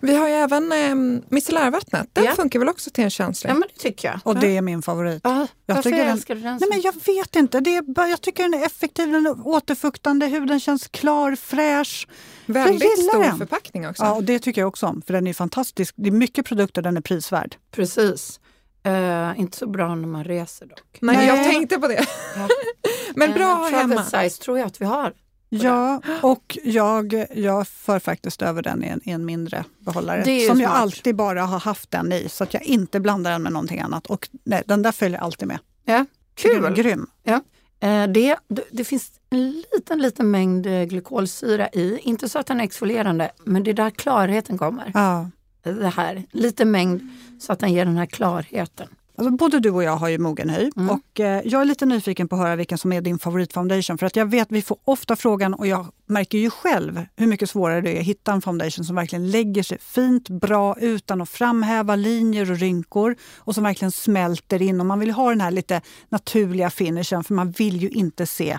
[0.00, 2.08] Vi har ju även eh, micellärvattnet.
[2.12, 2.32] Den ja.
[2.32, 3.50] funkar väl också till en känslig?
[3.50, 4.20] Ja, men det tycker jag.
[4.24, 5.20] Och det är min favorit.
[5.24, 6.58] Ja, jag varför älskar du den?
[6.60, 7.60] Nej, men jag vet inte.
[7.60, 12.08] Det är jag tycker den är effektiv, den är återfuktande, huden känns klar, fräsch.
[12.46, 13.38] Väldigt stor den.
[13.38, 14.02] förpackning också.
[14.02, 15.02] Ja, och det tycker jag också om.
[15.02, 15.94] För den är fantastisk.
[15.96, 17.56] Det är mycket produkter, den är prisvärd.
[17.70, 18.40] Precis.
[18.86, 20.98] Uh, inte så bra när man reser dock.
[21.00, 21.26] Nej, Nej.
[21.26, 22.06] jag tänkte på det.
[22.36, 22.48] Ja.
[23.14, 24.04] men bra att ha hemma.
[24.04, 25.12] size tror jag att vi har.
[25.52, 30.24] Ja, och jag, jag för faktiskt över den i en, i en mindre behållare.
[30.24, 30.60] Som smart.
[30.60, 33.80] jag alltid bara har haft den i, så att jag inte blandar den med någonting
[33.80, 34.06] annat.
[34.06, 35.58] Och nej, den där följer alltid med.
[35.84, 36.74] Ja, Kul!
[36.74, 37.06] Grym!
[37.22, 37.40] Ja.
[37.80, 38.36] Eh, det,
[38.70, 41.98] det finns en liten, liten mängd eh, glykolsyra i.
[41.98, 44.90] Inte så att den är exfolierande, men det är där klarheten kommer.
[44.94, 45.30] Ja.
[45.62, 47.08] Det här, lite mängd
[47.40, 48.88] så att den ger den här klarheten.
[49.20, 50.90] Alltså, både du och jag har ju mogen hy mm.
[50.90, 53.98] och eh, jag är lite nyfiken på att höra vilken som är din favoritfoundation.
[53.98, 57.50] För att jag vet vi får ofta frågan och jag märker ju själv hur mycket
[57.50, 61.28] svårare det är att hitta en foundation som verkligen lägger sig fint, bra utan att
[61.28, 64.80] framhäva linjer och rynkor och som verkligen smälter in.
[64.80, 68.58] Och man vill ha den här lite naturliga finishen för man vill ju inte se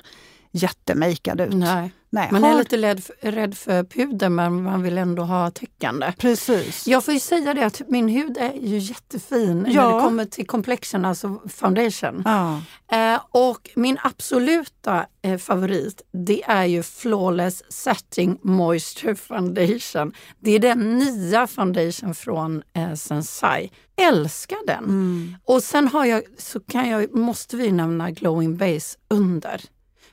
[0.51, 1.53] jättemakead ut.
[1.53, 1.91] Nej.
[2.13, 2.53] Nej, man har...
[2.53, 6.13] är lite rädd för, rädd för puder men man vill ändå ha täckande.
[6.17, 6.87] Precis.
[6.87, 9.89] Jag får ju säga det att min hud är ju jättefin ja.
[9.89, 12.23] när det kommer till complexion, alltså foundation.
[12.25, 12.61] Ja.
[12.91, 20.13] Eh, och min absoluta eh, favorit det är ju Flawless Setting Moisture Foundation.
[20.39, 23.71] Det är den nya foundation från eh, Sensai.
[23.95, 24.83] Älskar den!
[24.83, 25.35] Mm.
[25.45, 29.61] Och sen har jag, så kan jag, måste vi nämna Glowing Base under.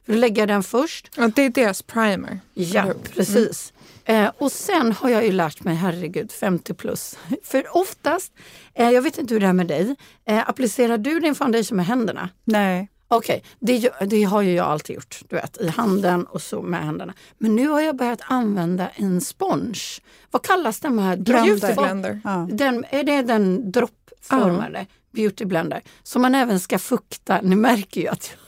[0.09, 1.11] Då lägger jag den först.
[1.17, 2.41] Ja, det är deras primer.
[2.55, 2.85] Ja,
[3.15, 3.73] precis.
[4.05, 4.25] Mm.
[4.25, 7.19] Eh, och sen har jag ju lärt mig, herregud, 50 plus.
[7.45, 8.33] För oftast,
[8.75, 9.97] eh, jag vet inte hur det är med dig,
[10.29, 12.29] eh, applicerar du din foundation med händerna?
[12.45, 12.89] Nej.
[13.09, 13.81] Okej, okay.
[13.81, 17.15] det, det, har ju jag alltid gjort, du vet, i handen och så med händerna.
[17.39, 20.01] Men nu har jag börjat använda en spons.
[20.31, 21.17] Vad kallas den här?
[21.17, 22.21] Beauty blender.
[22.25, 22.49] Ja.
[22.51, 24.79] Den, är det den droppformade?
[24.79, 24.87] Ja.
[25.13, 25.83] Beauty blender.
[26.03, 27.41] Som man även ska fukta.
[27.41, 28.39] Ni märker ju att sen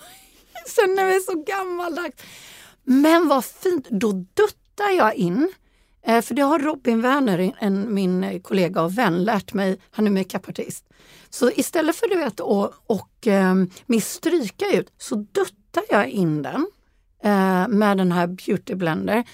[0.71, 2.23] känner mig så gammaldags.
[2.85, 5.53] Men vad fint, då duttar jag in.
[6.07, 9.81] Eh, för det har Robin Werner, en, min kollega och vän, lärt mig.
[9.91, 10.85] Han är makeupartist.
[11.31, 13.55] Så istället för du vet, att och, eh,
[14.03, 16.67] stryka ut så duttar jag in den
[17.23, 19.25] eh, med den här Beauty Blender.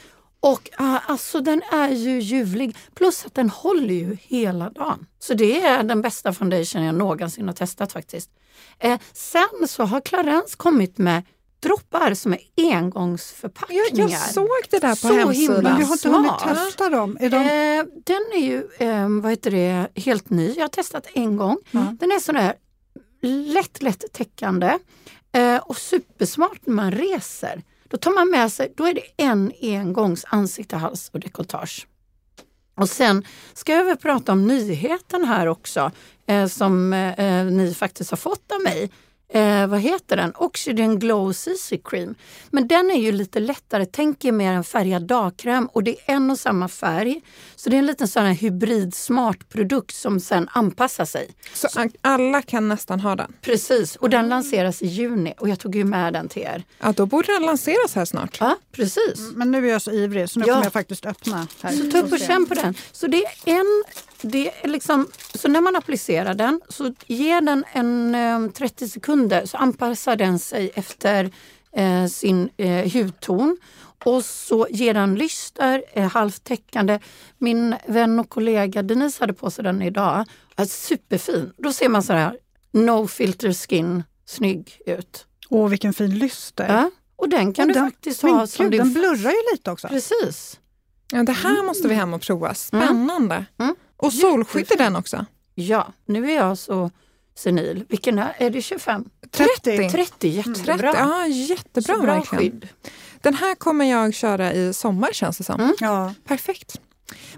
[0.47, 2.76] Och uh, alltså den är ju ljuvlig.
[2.94, 5.07] Plus att den håller ju hela dagen.
[5.18, 8.30] Så det är den bästa foundation jag någonsin har testat faktiskt.
[8.78, 11.22] Eh, sen så har Clarence kommit med
[11.61, 13.84] droppar som är engångsförpackningar.
[13.92, 15.78] Jag, jag såg det där på så hemsidan.
[15.78, 17.16] Du har inte hunnit testa dem?
[17.20, 17.36] Är de...
[17.36, 20.55] eh, den är ju eh, vad heter det, helt ny.
[20.57, 21.59] Jag har testat en gång.
[21.72, 21.97] Mm.
[21.97, 22.55] Den är sådär
[23.22, 24.78] lätt, lätt täckande
[25.32, 27.62] eh, och supersmart när man reser.
[27.89, 31.87] Då tar man med sig, då är det en engångs ansikte, hals och dekolletage.
[32.76, 33.24] Och sen
[33.55, 35.91] ska jag väl prata om nyheten här också
[36.26, 38.91] eh, som eh, eh ni faktiskt har fått av mig
[39.28, 40.32] eh, vad heter den?
[40.36, 42.14] Oxygen Glow CC Cream.
[42.50, 46.14] Men den är ju lite lättare, tänk er mer en färgad dagkräm och det är
[46.14, 47.20] en och samma färg.
[47.56, 51.30] Så det är en liten sån här hybrid smart produkt som sen anpassar sig.
[51.54, 53.32] Så, så alla kan nästan ha den?
[53.40, 56.64] Precis, och den lanseras i juni och jag tog ju med den till er.
[56.78, 58.36] Ja, då borde den lanseras här snart.
[58.40, 59.18] Ja, precis.
[59.18, 60.52] Mm, men nu är jag så ivrig så nu ja.
[60.52, 61.46] kommer jag faktiskt öppna.
[61.62, 61.72] Här.
[61.72, 62.74] Så ta upp och känn på den.
[62.92, 63.84] Så det är en
[64.22, 69.46] det är liksom, så när man applicerar den så ger den en eh, 30 sekunder
[69.46, 71.30] så anpassar den sig efter
[71.72, 73.56] eh, sin eh, hudton
[74.04, 76.98] och så ger den lyster, eh, halvt täckande.
[77.38, 80.24] Min vän och kollega Denise hade på sig den idag.
[80.68, 81.52] Superfin.
[81.56, 82.38] Då ser man så här,
[82.72, 85.26] no filter skin, snygg ut.
[85.50, 86.66] Åh, vilken fin lyster!
[86.68, 89.88] Ja, och den kan och du faktiskt ha som Gud, Den blurrar ju lite också.
[89.88, 90.60] Precis.
[91.12, 92.54] Ja, det här måste vi hem och prova.
[92.54, 93.34] Spännande!
[93.34, 93.46] Mm.
[93.58, 93.76] Mm.
[93.97, 95.26] Och solskydd är den också?
[95.55, 96.90] Ja, nu är jag så
[97.34, 97.84] senil.
[97.88, 99.05] Vilken är, är det 25?
[99.30, 99.90] 30.
[99.90, 100.92] 30, jättebra.
[100.92, 102.44] 30, ja, jättebra så bra verkligen.
[102.44, 102.68] skydd.
[103.20, 105.61] Den här kommer jag köra i sommar känns det som.
[105.61, 105.74] Mm.
[105.80, 106.14] Ja.
[106.24, 106.80] Perfekt.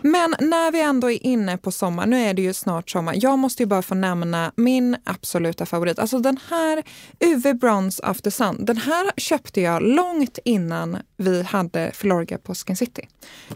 [0.02, 3.14] Men när vi ändå är inne på sommar, nu är det ju snart sommar.
[3.16, 5.98] Jag måste ju bara få nämna min absoluta favorit.
[5.98, 6.82] Alltså den här
[7.20, 8.64] UV Bronze After Sun.
[8.64, 13.08] Den här köpte jag långt innan vi hade Filorga på Skin City.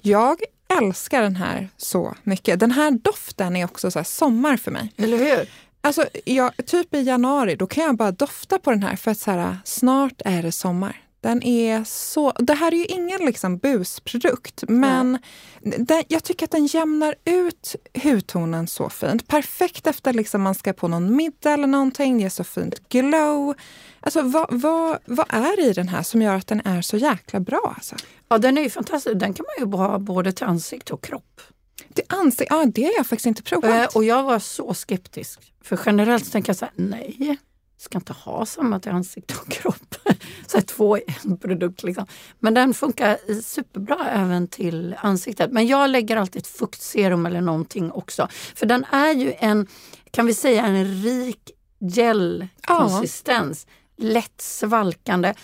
[0.02, 0.36] Jag
[0.80, 2.60] älskar den här så mycket.
[2.60, 4.92] Den här doften är också så sommar för mig.
[4.96, 5.48] Eller hur?
[5.84, 9.18] Alltså, jag, typ i januari, då kan jag bara dofta på den här för att
[9.18, 11.01] så här, snart är det sommar.
[11.22, 12.32] Den är så...
[12.38, 15.18] Det här är ju ingen liksom busprodukt, men
[15.60, 19.28] den, jag tycker att den jämnar ut hudtonen så fint.
[19.28, 22.18] Perfekt efter liksom man ska på någon middag eller någonting.
[22.18, 23.54] Det är så fint glow.
[24.00, 26.96] Alltså, vad, vad, vad är det i den här som gör att den är så
[26.96, 27.72] jäkla bra?
[27.76, 27.96] Alltså?
[28.28, 29.16] Ja, den är ju fantastisk.
[29.16, 31.40] Den kan man ju ha både till ansikte och kropp.
[31.88, 33.70] Det, ansikte, ja, det har jag faktiskt inte provat.
[33.70, 35.52] Eh, och jag var så skeptisk.
[35.64, 37.38] För generellt tänker jag så här, nej,
[37.82, 39.94] ska inte ha samma till ansikte och kropp.
[40.46, 41.82] så två i en produkt.
[41.82, 42.06] Liksom.
[42.38, 45.52] Men den funkar superbra även till ansiktet.
[45.52, 48.28] Men jag lägger alltid ett fuktserum eller någonting också.
[48.54, 49.66] För den är ju en,
[50.10, 53.66] kan vi säga, en rik gelkonsistens.
[53.68, 54.04] Ja.
[54.04, 55.34] Lätt svalkande.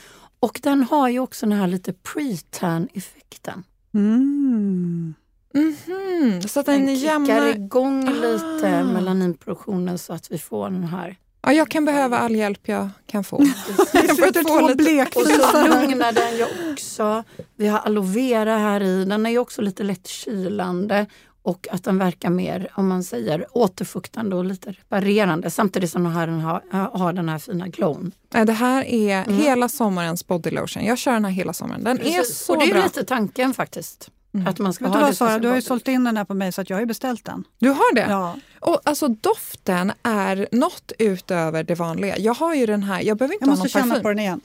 [0.40, 3.64] Och den har ju också den här lite pre-tan-effekten.
[3.94, 5.14] Mm.
[5.54, 6.48] Mm -hmm.
[6.48, 7.46] Så att den, den kickar jämnar...
[7.46, 8.84] igång lite ah.
[8.84, 11.16] melaninproduktionen så att vi får den här
[11.48, 13.38] Ja, jag kan behöva all hjälp jag kan få.
[13.92, 15.08] för att få lite...
[15.14, 17.24] Och så lugnar den ju också.
[17.56, 19.04] Vi har aloe vera här i.
[19.04, 21.06] Den är ju också lite lätt kylande
[21.42, 26.12] och att den verkar mer, om man säger återfuktande och lite reparerande samtidigt som den
[26.12, 26.60] har den här,
[26.98, 28.12] har den här fina glown.
[28.28, 29.38] Det här är mm.
[29.38, 30.84] hela sommarens body lotion.
[30.84, 31.84] Jag kör den här hela sommaren.
[31.84, 32.18] Den Precis.
[32.18, 32.84] är så och det är bra.
[32.84, 34.10] lite tanken faktiskt.
[34.34, 34.46] Mm.
[34.46, 36.24] Att man ska Vet ha du vad Sara, du har ju sålt in den här
[36.24, 37.44] på mig så att jag har ju beställt den.
[37.58, 38.06] Du har det?
[38.08, 38.36] Ja.
[38.60, 42.18] Och alltså doften är något utöver det vanliga.
[42.18, 43.78] Jag har ju den här, jag behöver inte jag ha någon parfym.
[43.78, 44.40] Jag måste känna på den igen.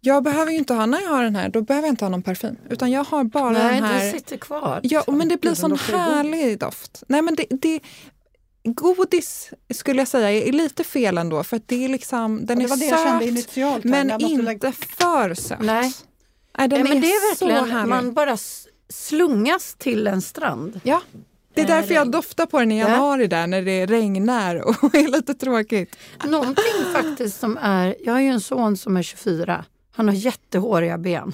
[0.00, 2.10] Jag behöver ju inte ha, när jag har den här, då behöver jag inte ha
[2.10, 2.56] någon parfym.
[2.70, 3.98] Utan jag har bara Nej, den här...
[3.98, 4.80] Nej, sitter kvar.
[4.82, 7.02] Ja, men det blir sån härlig doft.
[7.08, 7.80] Nej, men det, det,
[8.64, 12.68] Godis skulle jag säga är lite fel ändå för att det är liksom, den är
[12.68, 14.72] söt initialt, men inte lägga...
[14.72, 15.60] för söt.
[15.60, 15.92] Nej.
[16.58, 18.36] Nej, den Nej, men är det är verkligen, man bara
[18.88, 20.80] slungas till en strand.
[20.84, 21.02] Ja,
[21.54, 25.08] det är därför jag doftar på den i januari där när det regnar och är
[25.08, 25.96] lite tråkigt.
[26.24, 29.64] Någonting faktiskt som är, jag har ju en son som är 24.
[29.92, 31.32] Han har jättehåriga ben.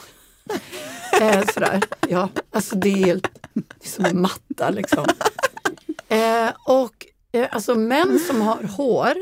[1.20, 1.82] eh, sådär.
[2.09, 5.07] Ja, alltså det är helt det är som en matta liksom.
[6.09, 9.14] Eh, och eh, alltså män som har hår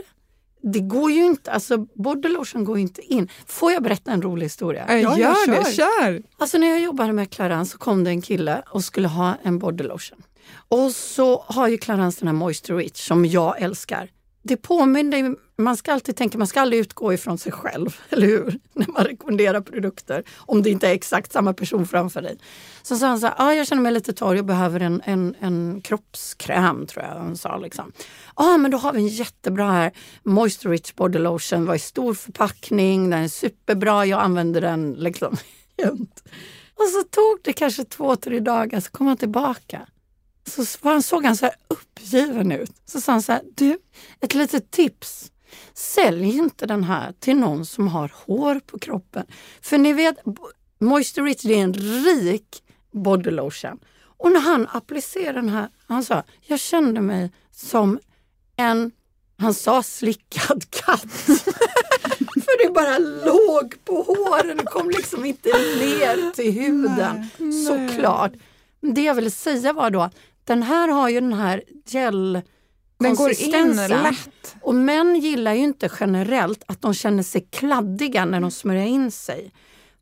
[0.63, 1.87] det går ju inte, alltså
[2.29, 3.29] lotion går inte in.
[3.47, 4.85] Får jag berätta en rolig historia?
[4.89, 5.65] Ja, ja gör kör.
[5.65, 6.23] det, kör!
[6.39, 9.59] Alltså när jag jobbade med Clarence så kom det en kille och skulle ha en
[9.59, 10.23] body lotion.
[10.69, 14.11] Och så har ju Clarence den här Moisture Rich som jag älskar
[14.49, 18.59] det påminner, man ska alltid tänka, man ska aldrig utgå ifrån sig själv, eller hur?
[18.73, 22.39] När man rekommenderar produkter, om det inte är exakt samma person framför dig.
[22.83, 25.35] Så sa han så här, ah, jag känner mig lite torr, jag behöver en, en,
[25.41, 27.57] en kroppskräm tror jag han sa.
[27.57, 27.93] Liksom.
[28.35, 29.93] ah, men då har vi en jättebra här,
[30.23, 35.37] Moisture Rich Body Lotion, var i stor förpackning, den är superbra, jag använder den liksom
[35.77, 36.23] jämt.
[36.75, 39.87] Och så tog det kanske två, tre dagar, så kom han tillbaka.
[40.49, 42.73] Så han såg han så här uppgiven ut.
[42.85, 43.79] Så sa han så här, du,
[44.21, 45.33] ett litet tips.
[45.75, 49.27] Sälj inte den här till någon som har hår på kroppen.
[49.63, 50.17] För ni vet,
[50.81, 53.79] Moisture Rich är en rik body lotion.
[54.01, 57.99] Och när han applicerade den här, han sa, jag kände mig som
[58.57, 58.91] en,
[59.39, 61.13] han sa slickad katt.
[62.45, 67.27] För det bara låg på håren, det kom liksom inte ner till huden.
[67.37, 68.33] Nej, Såklart.
[68.81, 70.11] Det jag ville säga var då,
[70.49, 72.43] den här har ju den här gel
[72.99, 74.57] den går in lätt.
[74.61, 79.11] Och män gillar ju inte generellt att de känner sig kladdiga när de smörjer in
[79.11, 79.53] sig.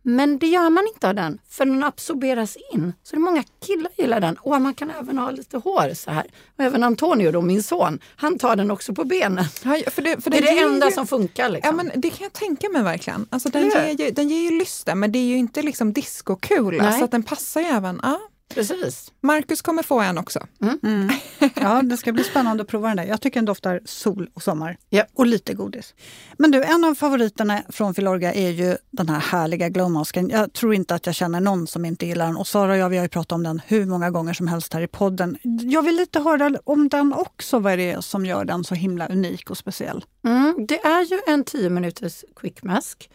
[0.03, 2.93] Men det gör man inte av den, för den absorberas in.
[3.03, 4.37] Så det är många killar gillar den.
[4.37, 6.27] Och man kan även ha lite hår så här.
[6.59, 9.45] Och även Antonio, då, min son, han tar den också på benen.
[9.65, 11.49] Ja, för det, för det, är det enda ju, som funkar.
[11.49, 11.77] Liksom.
[11.77, 13.27] Ja, men det kan jag tänka mig verkligen.
[13.31, 16.93] Alltså, den, ger ju, den ger ju lyster, men det är ju inte liksom discokula.
[16.93, 18.01] Så att den passar ju även...
[18.03, 18.21] Ja.
[18.55, 19.13] Precis.
[19.21, 20.47] Marcus kommer få en också.
[20.63, 20.79] Mm.
[20.83, 21.09] Mm.
[21.55, 23.05] Ja, det ska bli spännande att prova den där.
[23.05, 24.77] Jag tycker den doftar sol och sommar.
[24.91, 25.07] Yep.
[25.15, 25.95] Och lite godis.
[26.39, 30.31] Men du, en av favoriterna från Filorga är ju den här härliga glowmasken.
[30.31, 32.37] Jag tror inte att jag känner någon som inte gillar den.
[32.37, 34.75] Och Sara och jag vi har ju pratat om den hur många gånger som helst
[34.75, 35.39] här i podden.
[35.43, 39.07] Jag vill lite höra om den också, vad det är som gör den så himla
[39.07, 40.05] unik och speciell.
[40.25, 43.11] Mm, det är ju en 10 minuters quick mask.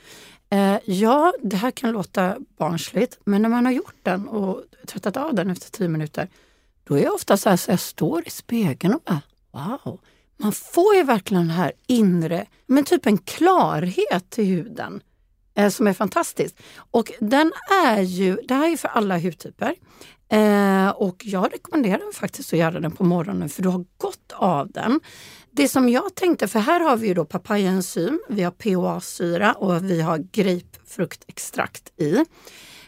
[0.52, 5.18] Eh, ja, det här kan låta barnsligt, men när man har gjort den och tvättat
[5.18, 6.28] av den efter tio minuter,
[6.84, 9.22] då är jag ofta så här så jag står i spegeln och bara
[9.52, 10.00] wow.
[10.38, 15.02] Man får ju verkligen den här inre, men typ en klarhet till huden.
[15.56, 16.56] eh, som är fantastisk.
[16.92, 17.52] Och den
[17.86, 19.76] är ju, det här är för alla hudtyper.
[20.32, 24.72] Eh, och jag rekommenderar faktiskt att göra den på morgonen för du har gott av
[24.72, 25.00] den.
[25.52, 29.90] Det som jag tänkte, för här har vi ju då papayaenzym, vi har POA-syra och
[29.90, 32.26] vi har grapefruktextrakt i.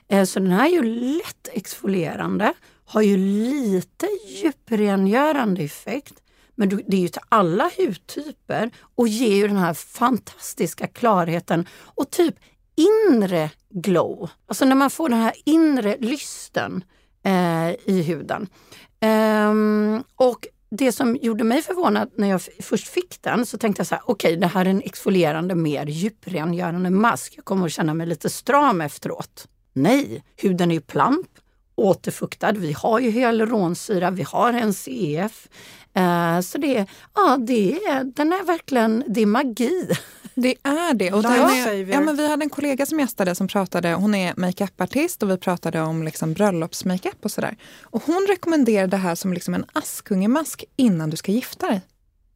[0.08, 2.54] Eh, så den här är ju lätt exfolierande,
[2.86, 6.14] har ju lite djuprengörande effekt.
[6.56, 12.10] Men det är ju till alla hudtyper och ger ju den här fantastiska klarheten och
[12.10, 12.36] typ
[12.76, 14.30] inre glow.
[14.48, 16.84] Alltså när man får den här inre lysten
[17.24, 18.47] eh, i huden.
[19.49, 23.88] Um, och det som gjorde mig förvånad när jag först fick den så tänkte jag
[23.88, 27.34] så här, okej okay, det här är en exfolierande mer djuprengörande mask.
[27.38, 29.47] Jag kommer att känna mig lite stram efteråt.
[29.74, 31.28] Nej, huden är ju plamp,
[31.76, 32.51] återfuktad.
[32.51, 35.47] Vi har ju hyaluronsyra, vi har NCF.
[35.93, 39.89] Eh, så det, ja, det är, den är verkligen, det är magi.
[40.36, 41.12] Det är det.
[41.12, 45.24] Och är, ja, men vi hade en kollega som gästade som pratade, hon är makeupartist
[45.24, 47.58] och vi pratade om liksom bröllopsmakeup och sådär.
[47.82, 51.82] Och hon rekommenderar det här som liksom en Askungemask innan du ska gifta dig.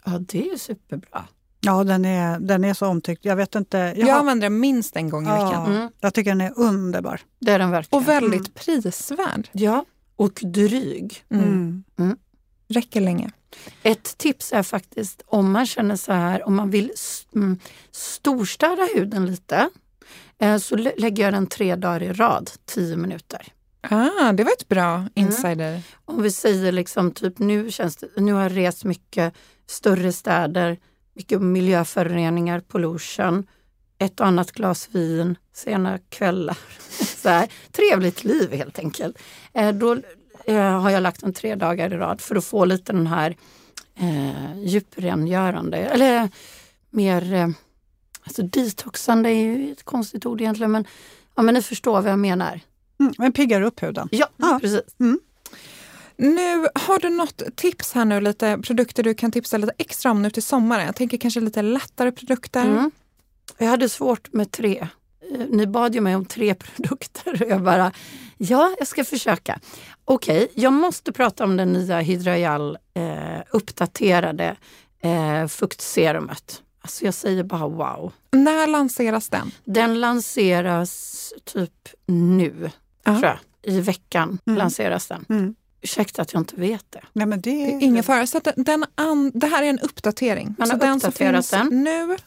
[0.06, 1.26] Ja, det är superbra.
[1.60, 3.26] Ja, den är, den är så omtyckt.
[3.26, 3.78] Jag vet inte.
[3.78, 4.20] Jag, jag har...
[4.20, 5.76] använder den minst en gång i ja, veckan.
[5.76, 5.90] Mm.
[6.00, 7.22] Jag tycker den är underbar.
[7.40, 8.02] Det är den verkligen.
[8.02, 8.52] Och väldigt mm.
[8.56, 9.50] prisvärd.
[9.52, 9.86] Ja,
[10.16, 11.24] och dryg.
[11.30, 11.84] Mm.
[12.00, 12.18] Mm.
[12.68, 13.32] Räcker länge.
[13.84, 16.92] Ett tips är faktiskt om man känner så här, om man vill
[17.36, 17.60] mm,
[17.92, 19.70] storstäda huden lite,
[20.40, 23.54] eh, så lägger jag den tre dagar i rad, tio minuter.
[23.82, 25.10] Ah, det var ett bra mm.
[25.16, 25.70] insider.
[25.70, 25.82] Mm.
[26.06, 29.34] Om vi säger liksom typ nu, känns det, nu har jag rest mycket
[29.68, 30.78] större städer,
[31.14, 33.48] mycket miljöföroreningar, pollution,
[34.00, 36.58] ett och annat glas vin, sena kvällar.
[37.18, 39.18] Så här, trevligt liv helt enkelt.
[39.54, 39.98] Eh, då
[40.48, 43.36] eh, har jag lagt den tre dagar i rad för att få lite den här
[43.96, 46.30] eh, djuprengörande, eller
[46.90, 47.50] mer eh,
[48.24, 50.86] alltså detoxande är ju ett konstigt ord egentligen men,
[51.36, 52.60] ja, men ni förstår vad jag menar.
[53.00, 54.10] Mm, men piggar upp huden.
[54.12, 54.60] Ja, ja.
[54.62, 54.82] precis.
[55.00, 55.20] Mm.
[56.18, 60.22] Nu Har du något tips här nu, lite produkter du kan tipsa lite extra om
[60.22, 60.86] nu till sommaren?
[60.86, 62.66] Jag tänker kanske lite lättare produkter.
[62.66, 62.92] Mm.
[63.58, 64.88] Jag hade svårt med tre.
[65.32, 67.92] Eh, ni bad ju mig om tre produkter och jag bara,
[68.38, 69.60] ja, jag ska försöka.
[70.10, 74.56] Okej, okay, jag måste prata om den nya Hydrajal eh, uppdaterade
[75.02, 76.64] eh, fuktserumet.
[76.82, 78.14] Alltså jag säger bara wow.
[78.32, 79.52] När lanseras den?
[79.66, 82.72] Den lanseras typ nu,
[83.06, 83.38] tror jag.
[83.64, 84.58] I veckan mm.
[84.58, 85.26] lanseras den.
[85.30, 85.56] Mm.
[85.82, 87.02] Ursäkta att jag inte vet det.
[87.14, 88.28] Nej, men det, det är ingen fara.
[88.28, 90.56] Så den an, det här är en uppdatering.
[90.58, 91.84] Man har så den som finns den.
[91.84, 92.18] nu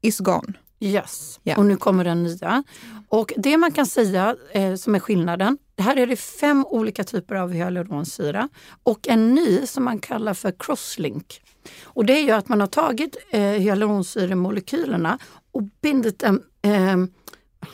[0.00, 0.52] is gone.
[0.80, 1.58] Yes, yeah.
[1.58, 2.64] och nu kommer den nya.
[3.08, 7.34] Och det man kan säga eh, som är skillnaden, här är det fem olika typer
[7.34, 8.48] av hyaluronsyra
[8.82, 11.42] och en ny som man kallar för crosslink.
[11.82, 15.18] Och det är ju att man har tagit eh, hyaluronsyremolekylerna
[15.52, 16.96] och bindit dem eh,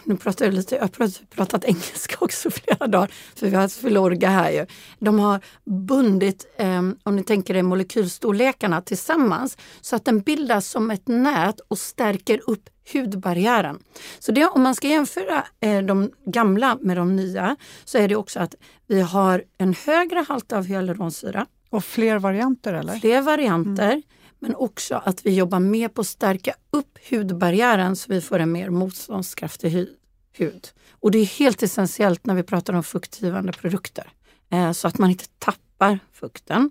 [0.04, 3.76] nu pratar jag lite, jag har pratat engelska också flera dagar, för vi har haft
[3.76, 4.66] Filorga här ju.
[4.98, 10.90] De har bundit, eh, om ni tänker er molekylstorlekarna tillsammans, så att den bildas som
[10.90, 13.78] ett nät och stärker upp hudbarriären.
[14.18, 18.16] Så det, om man ska jämföra eh, de gamla med de nya så är det
[18.16, 18.54] också att
[18.86, 21.46] vi har en högre halt av hyaluronsyra.
[21.70, 22.94] Och fler varianter eller?
[22.94, 23.90] Fler varianter.
[23.90, 24.02] Mm.
[24.44, 28.52] Men också att vi jobbar mer på att stärka upp hudbarriären så vi får en
[28.52, 29.88] mer motståndskraftig
[30.32, 30.68] hud.
[30.90, 34.12] Och det är helt essentiellt när vi pratar om fuktgivande produkter.
[34.50, 36.70] Eh, så att man inte tappar fukten.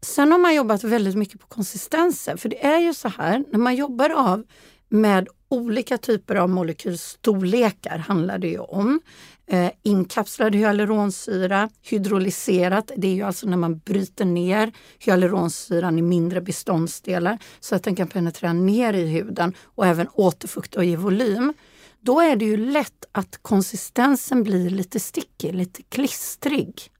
[0.00, 2.38] Sen har man jobbat väldigt mycket på konsistensen.
[2.38, 4.44] För det är ju så här, när man jobbar av
[4.88, 9.00] med olika typer av molekylstorlekar handlar det ju om.
[9.48, 16.40] Eh, inkapslad hyaluronsyra, hydrolyserat, det är ju alltså när man bryter ner hyaluronsyran i mindre
[16.40, 21.52] beståndsdelar så att den kan penetrera ner i huden och även återfukta och ge volym.
[22.00, 26.90] Då är det ju lätt att konsistensen blir lite stickig, lite klistrig.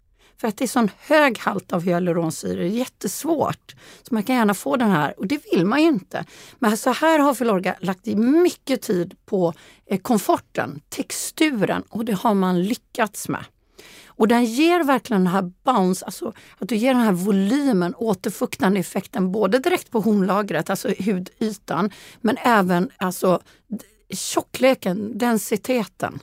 [0.41, 3.75] För att det är sån hög halt av hyaluronsyra, det är jättesvårt.
[4.03, 6.25] Så man kan gärna få den här och det vill man ju inte.
[6.59, 9.53] Men så här har Filorga lagt i mycket tid på
[9.87, 13.45] eh, komforten, texturen och det har man lyckats med.
[14.07, 18.81] Och den ger verkligen den här bounce, alltså att du ger den här volymen, återfuktande
[18.81, 23.41] effekten både direkt på hornlagret, alltså hudytan, men även alltså
[24.11, 26.19] tjockleken, densiteten.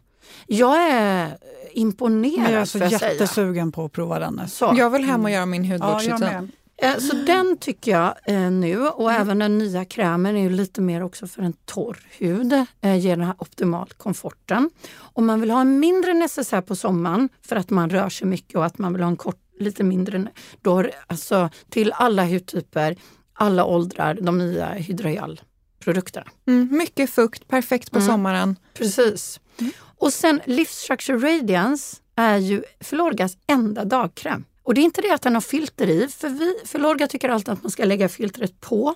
[0.48, 1.38] Jag är
[1.74, 2.52] imponerad.
[2.52, 4.42] Jag är så jättesugen på att prova den.
[4.48, 4.74] Så.
[4.78, 6.52] Jag vill hem och göra min hudvårdsrutin.
[6.76, 9.22] Ja, så den tycker jag eh, nu och mm.
[9.22, 12.54] även den nya krämen är ju lite mer också för en torr hud.
[12.82, 14.70] Eh, ger den här optimal komforten.
[14.96, 18.56] Om man vill ha en mindre necessär på sommaren för att man rör sig mycket
[18.56, 20.28] och att man vill ha en kort, lite mindre,
[20.62, 22.96] då alltså till alla hudtyper,
[23.34, 25.42] alla åldrar, de nya Hydroyal
[25.84, 26.28] produkterna.
[26.48, 28.08] Mm, mycket fukt, perfekt på mm.
[28.08, 28.56] sommaren.
[28.74, 29.40] Precis.
[29.60, 29.72] Mm.
[29.98, 34.46] Och sen Livstructure Radiance är ju Filorgas enda dagkräm.
[34.64, 37.50] Och det är inte det att den har filter i, för vi, Filorga tycker alltid
[37.50, 38.96] att man ska lägga filtret på.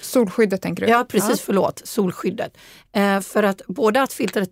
[0.00, 0.92] Solskyddet tänker du?
[0.92, 1.42] Ja precis, ja.
[1.44, 2.56] förlåt, solskyddet.
[2.92, 4.50] Eh, för att både att filtret,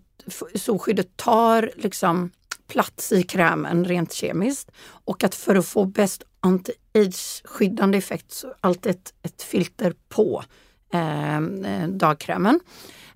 [0.55, 2.31] solskyddet tar liksom
[2.67, 8.91] plats i krämen rent kemiskt och att för att få bäst anti-age-skyddande effekt så alltid
[8.91, 10.43] ett, ett filter på
[10.93, 12.59] eh, eh, dagkrämen.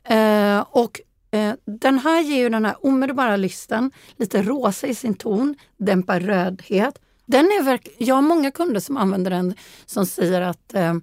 [0.03, 1.01] Eh, och
[1.31, 6.19] eh, den här ger ju den här omedelbara lysten, lite rosa i sin ton, dämpar
[6.19, 6.99] rödhet.
[7.25, 9.55] Den är verk jag har många kunder som använder den
[9.85, 10.93] som säger att eh,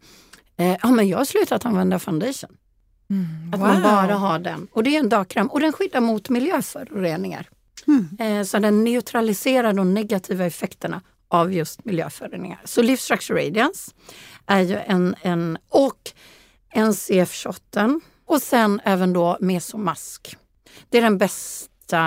[0.56, 2.56] eh, ja, men jag har slutat använda foundation.
[3.10, 3.68] Mm, att wow.
[3.68, 4.68] man bara har den.
[4.72, 7.48] Och det är en dagkräm och den skyddar mot miljöföroreningar.
[7.86, 8.44] Mm.
[8.44, 12.60] så den neutraliserar de negativa effekterna av just miljöföroreningar.
[12.64, 13.90] Så Livstructure Radiance
[14.46, 16.12] är ju en, en och
[16.72, 20.36] NCF-shotten och sen även då Mesomask.
[20.88, 22.02] Det är den bästa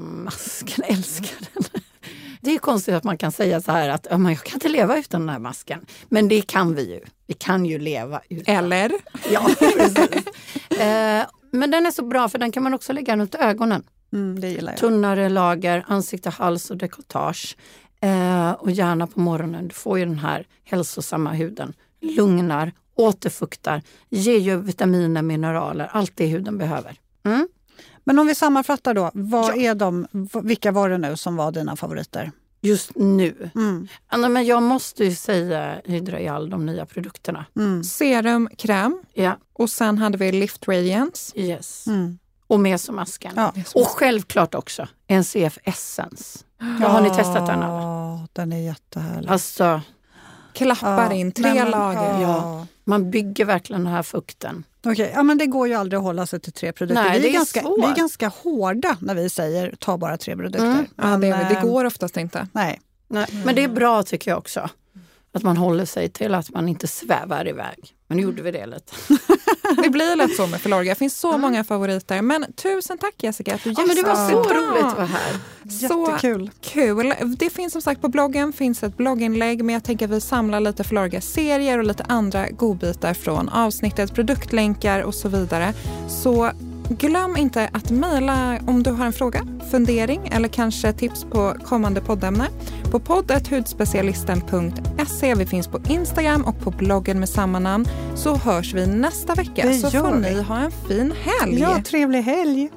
[0.00, 1.82] masken, älskar den.
[2.40, 5.20] Det är konstigt att man kan säga så här att jag kan inte leva utan
[5.20, 5.86] den här masken.
[6.08, 7.00] Men det kan vi ju.
[7.26, 8.56] Vi kan ju leva utan.
[8.56, 8.92] Eller?
[9.30, 10.26] Ja, precis.
[10.80, 13.82] Eh, men den är så bra för den kan man också lägga runt ögonen.
[14.12, 14.80] Mm, det gillar jag.
[14.80, 17.56] Tunnare lager, ansikte, hals och dekolletage.
[18.00, 19.68] Eh, och gärna på morgonen.
[19.68, 21.72] Du får ju den här hälsosamma huden.
[22.00, 26.96] Lugnar, återfuktar, ger ju vitaminer, mineraler, allt det huden behöver.
[27.24, 27.48] Mm.
[28.04, 29.56] Men om vi sammanfattar då, vad ja.
[29.56, 30.06] är de,
[30.42, 32.32] vilka var det nu som var dina favoriter?
[32.60, 33.50] Just nu?
[33.54, 33.88] Mm.
[34.32, 37.46] Men jag måste ju säga Hydraial, de nya produkterna.
[37.56, 37.84] Mm.
[37.84, 39.36] Serum, kräm ja.
[39.52, 41.38] och sen hade vi Lift Radiance.
[41.40, 41.86] Yes.
[41.86, 42.18] Mm.
[42.46, 43.32] Och mesomasken.
[43.36, 43.52] Ja.
[43.74, 46.38] Och självklart också NCF Essence.
[46.58, 47.60] Ja, har ni testat den?
[47.60, 49.28] Ja, den är jättehärlig.
[49.30, 49.80] Alltså,
[50.52, 51.12] Klappar ja.
[51.12, 52.20] in tre men, lager.
[52.20, 52.66] Ja.
[52.84, 54.64] Man bygger verkligen den här fukten.
[54.86, 55.10] Okay.
[55.14, 57.04] Ja, men det går ju aldrig att hålla sig till tre produkter.
[57.04, 60.36] Nej, vi, är, är ganska, vi är ganska hårda när vi säger ta bara tre
[60.36, 60.66] produkter.
[60.66, 60.86] Mm.
[60.96, 62.46] Men, ja, det, det, går oftast inte.
[62.52, 62.80] Nej.
[63.08, 63.26] nej.
[63.44, 64.68] Men det är bra tycker jag också.
[65.32, 67.94] Att man håller sig till att man inte svävar iväg.
[68.06, 68.92] Men nu gjorde vi det lite.
[69.82, 70.92] det blir lätt så med Filorga.
[70.92, 71.40] Det finns så mm.
[71.40, 72.22] många favoriter.
[72.22, 75.38] Men tusen tack Jessica att du ja, men Det var så roligt att vara här.
[75.70, 76.50] Så Jättekul.
[76.60, 77.14] kul.
[77.38, 80.60] Det finns som sagt på bloggen finns ett blogginlägg men jag tänker att vi samlar
[80.60, 85.74] lite Filorga-serier och lite andra godbitar från avsnittet, produktlänkar och så vidare.
[86.08, 86.50] Så
[86.98, 92.00] Glöm inte att mejla om du har en fråga, fundering eller kanske tips på kommande
[92.00, 92.46] poddämne
[92.90, 95.34] på poddathudspecialisten.se.
[95.34, 97.86] Vi finns på Instagram och på bloggen med samma namn.
[98.14, 99.66] Så hörs vi nästa vecka.
[99.66, 101.60] Det så får ni ha en fin helg.
[101.60, 102.70] Ja, trevlig helg.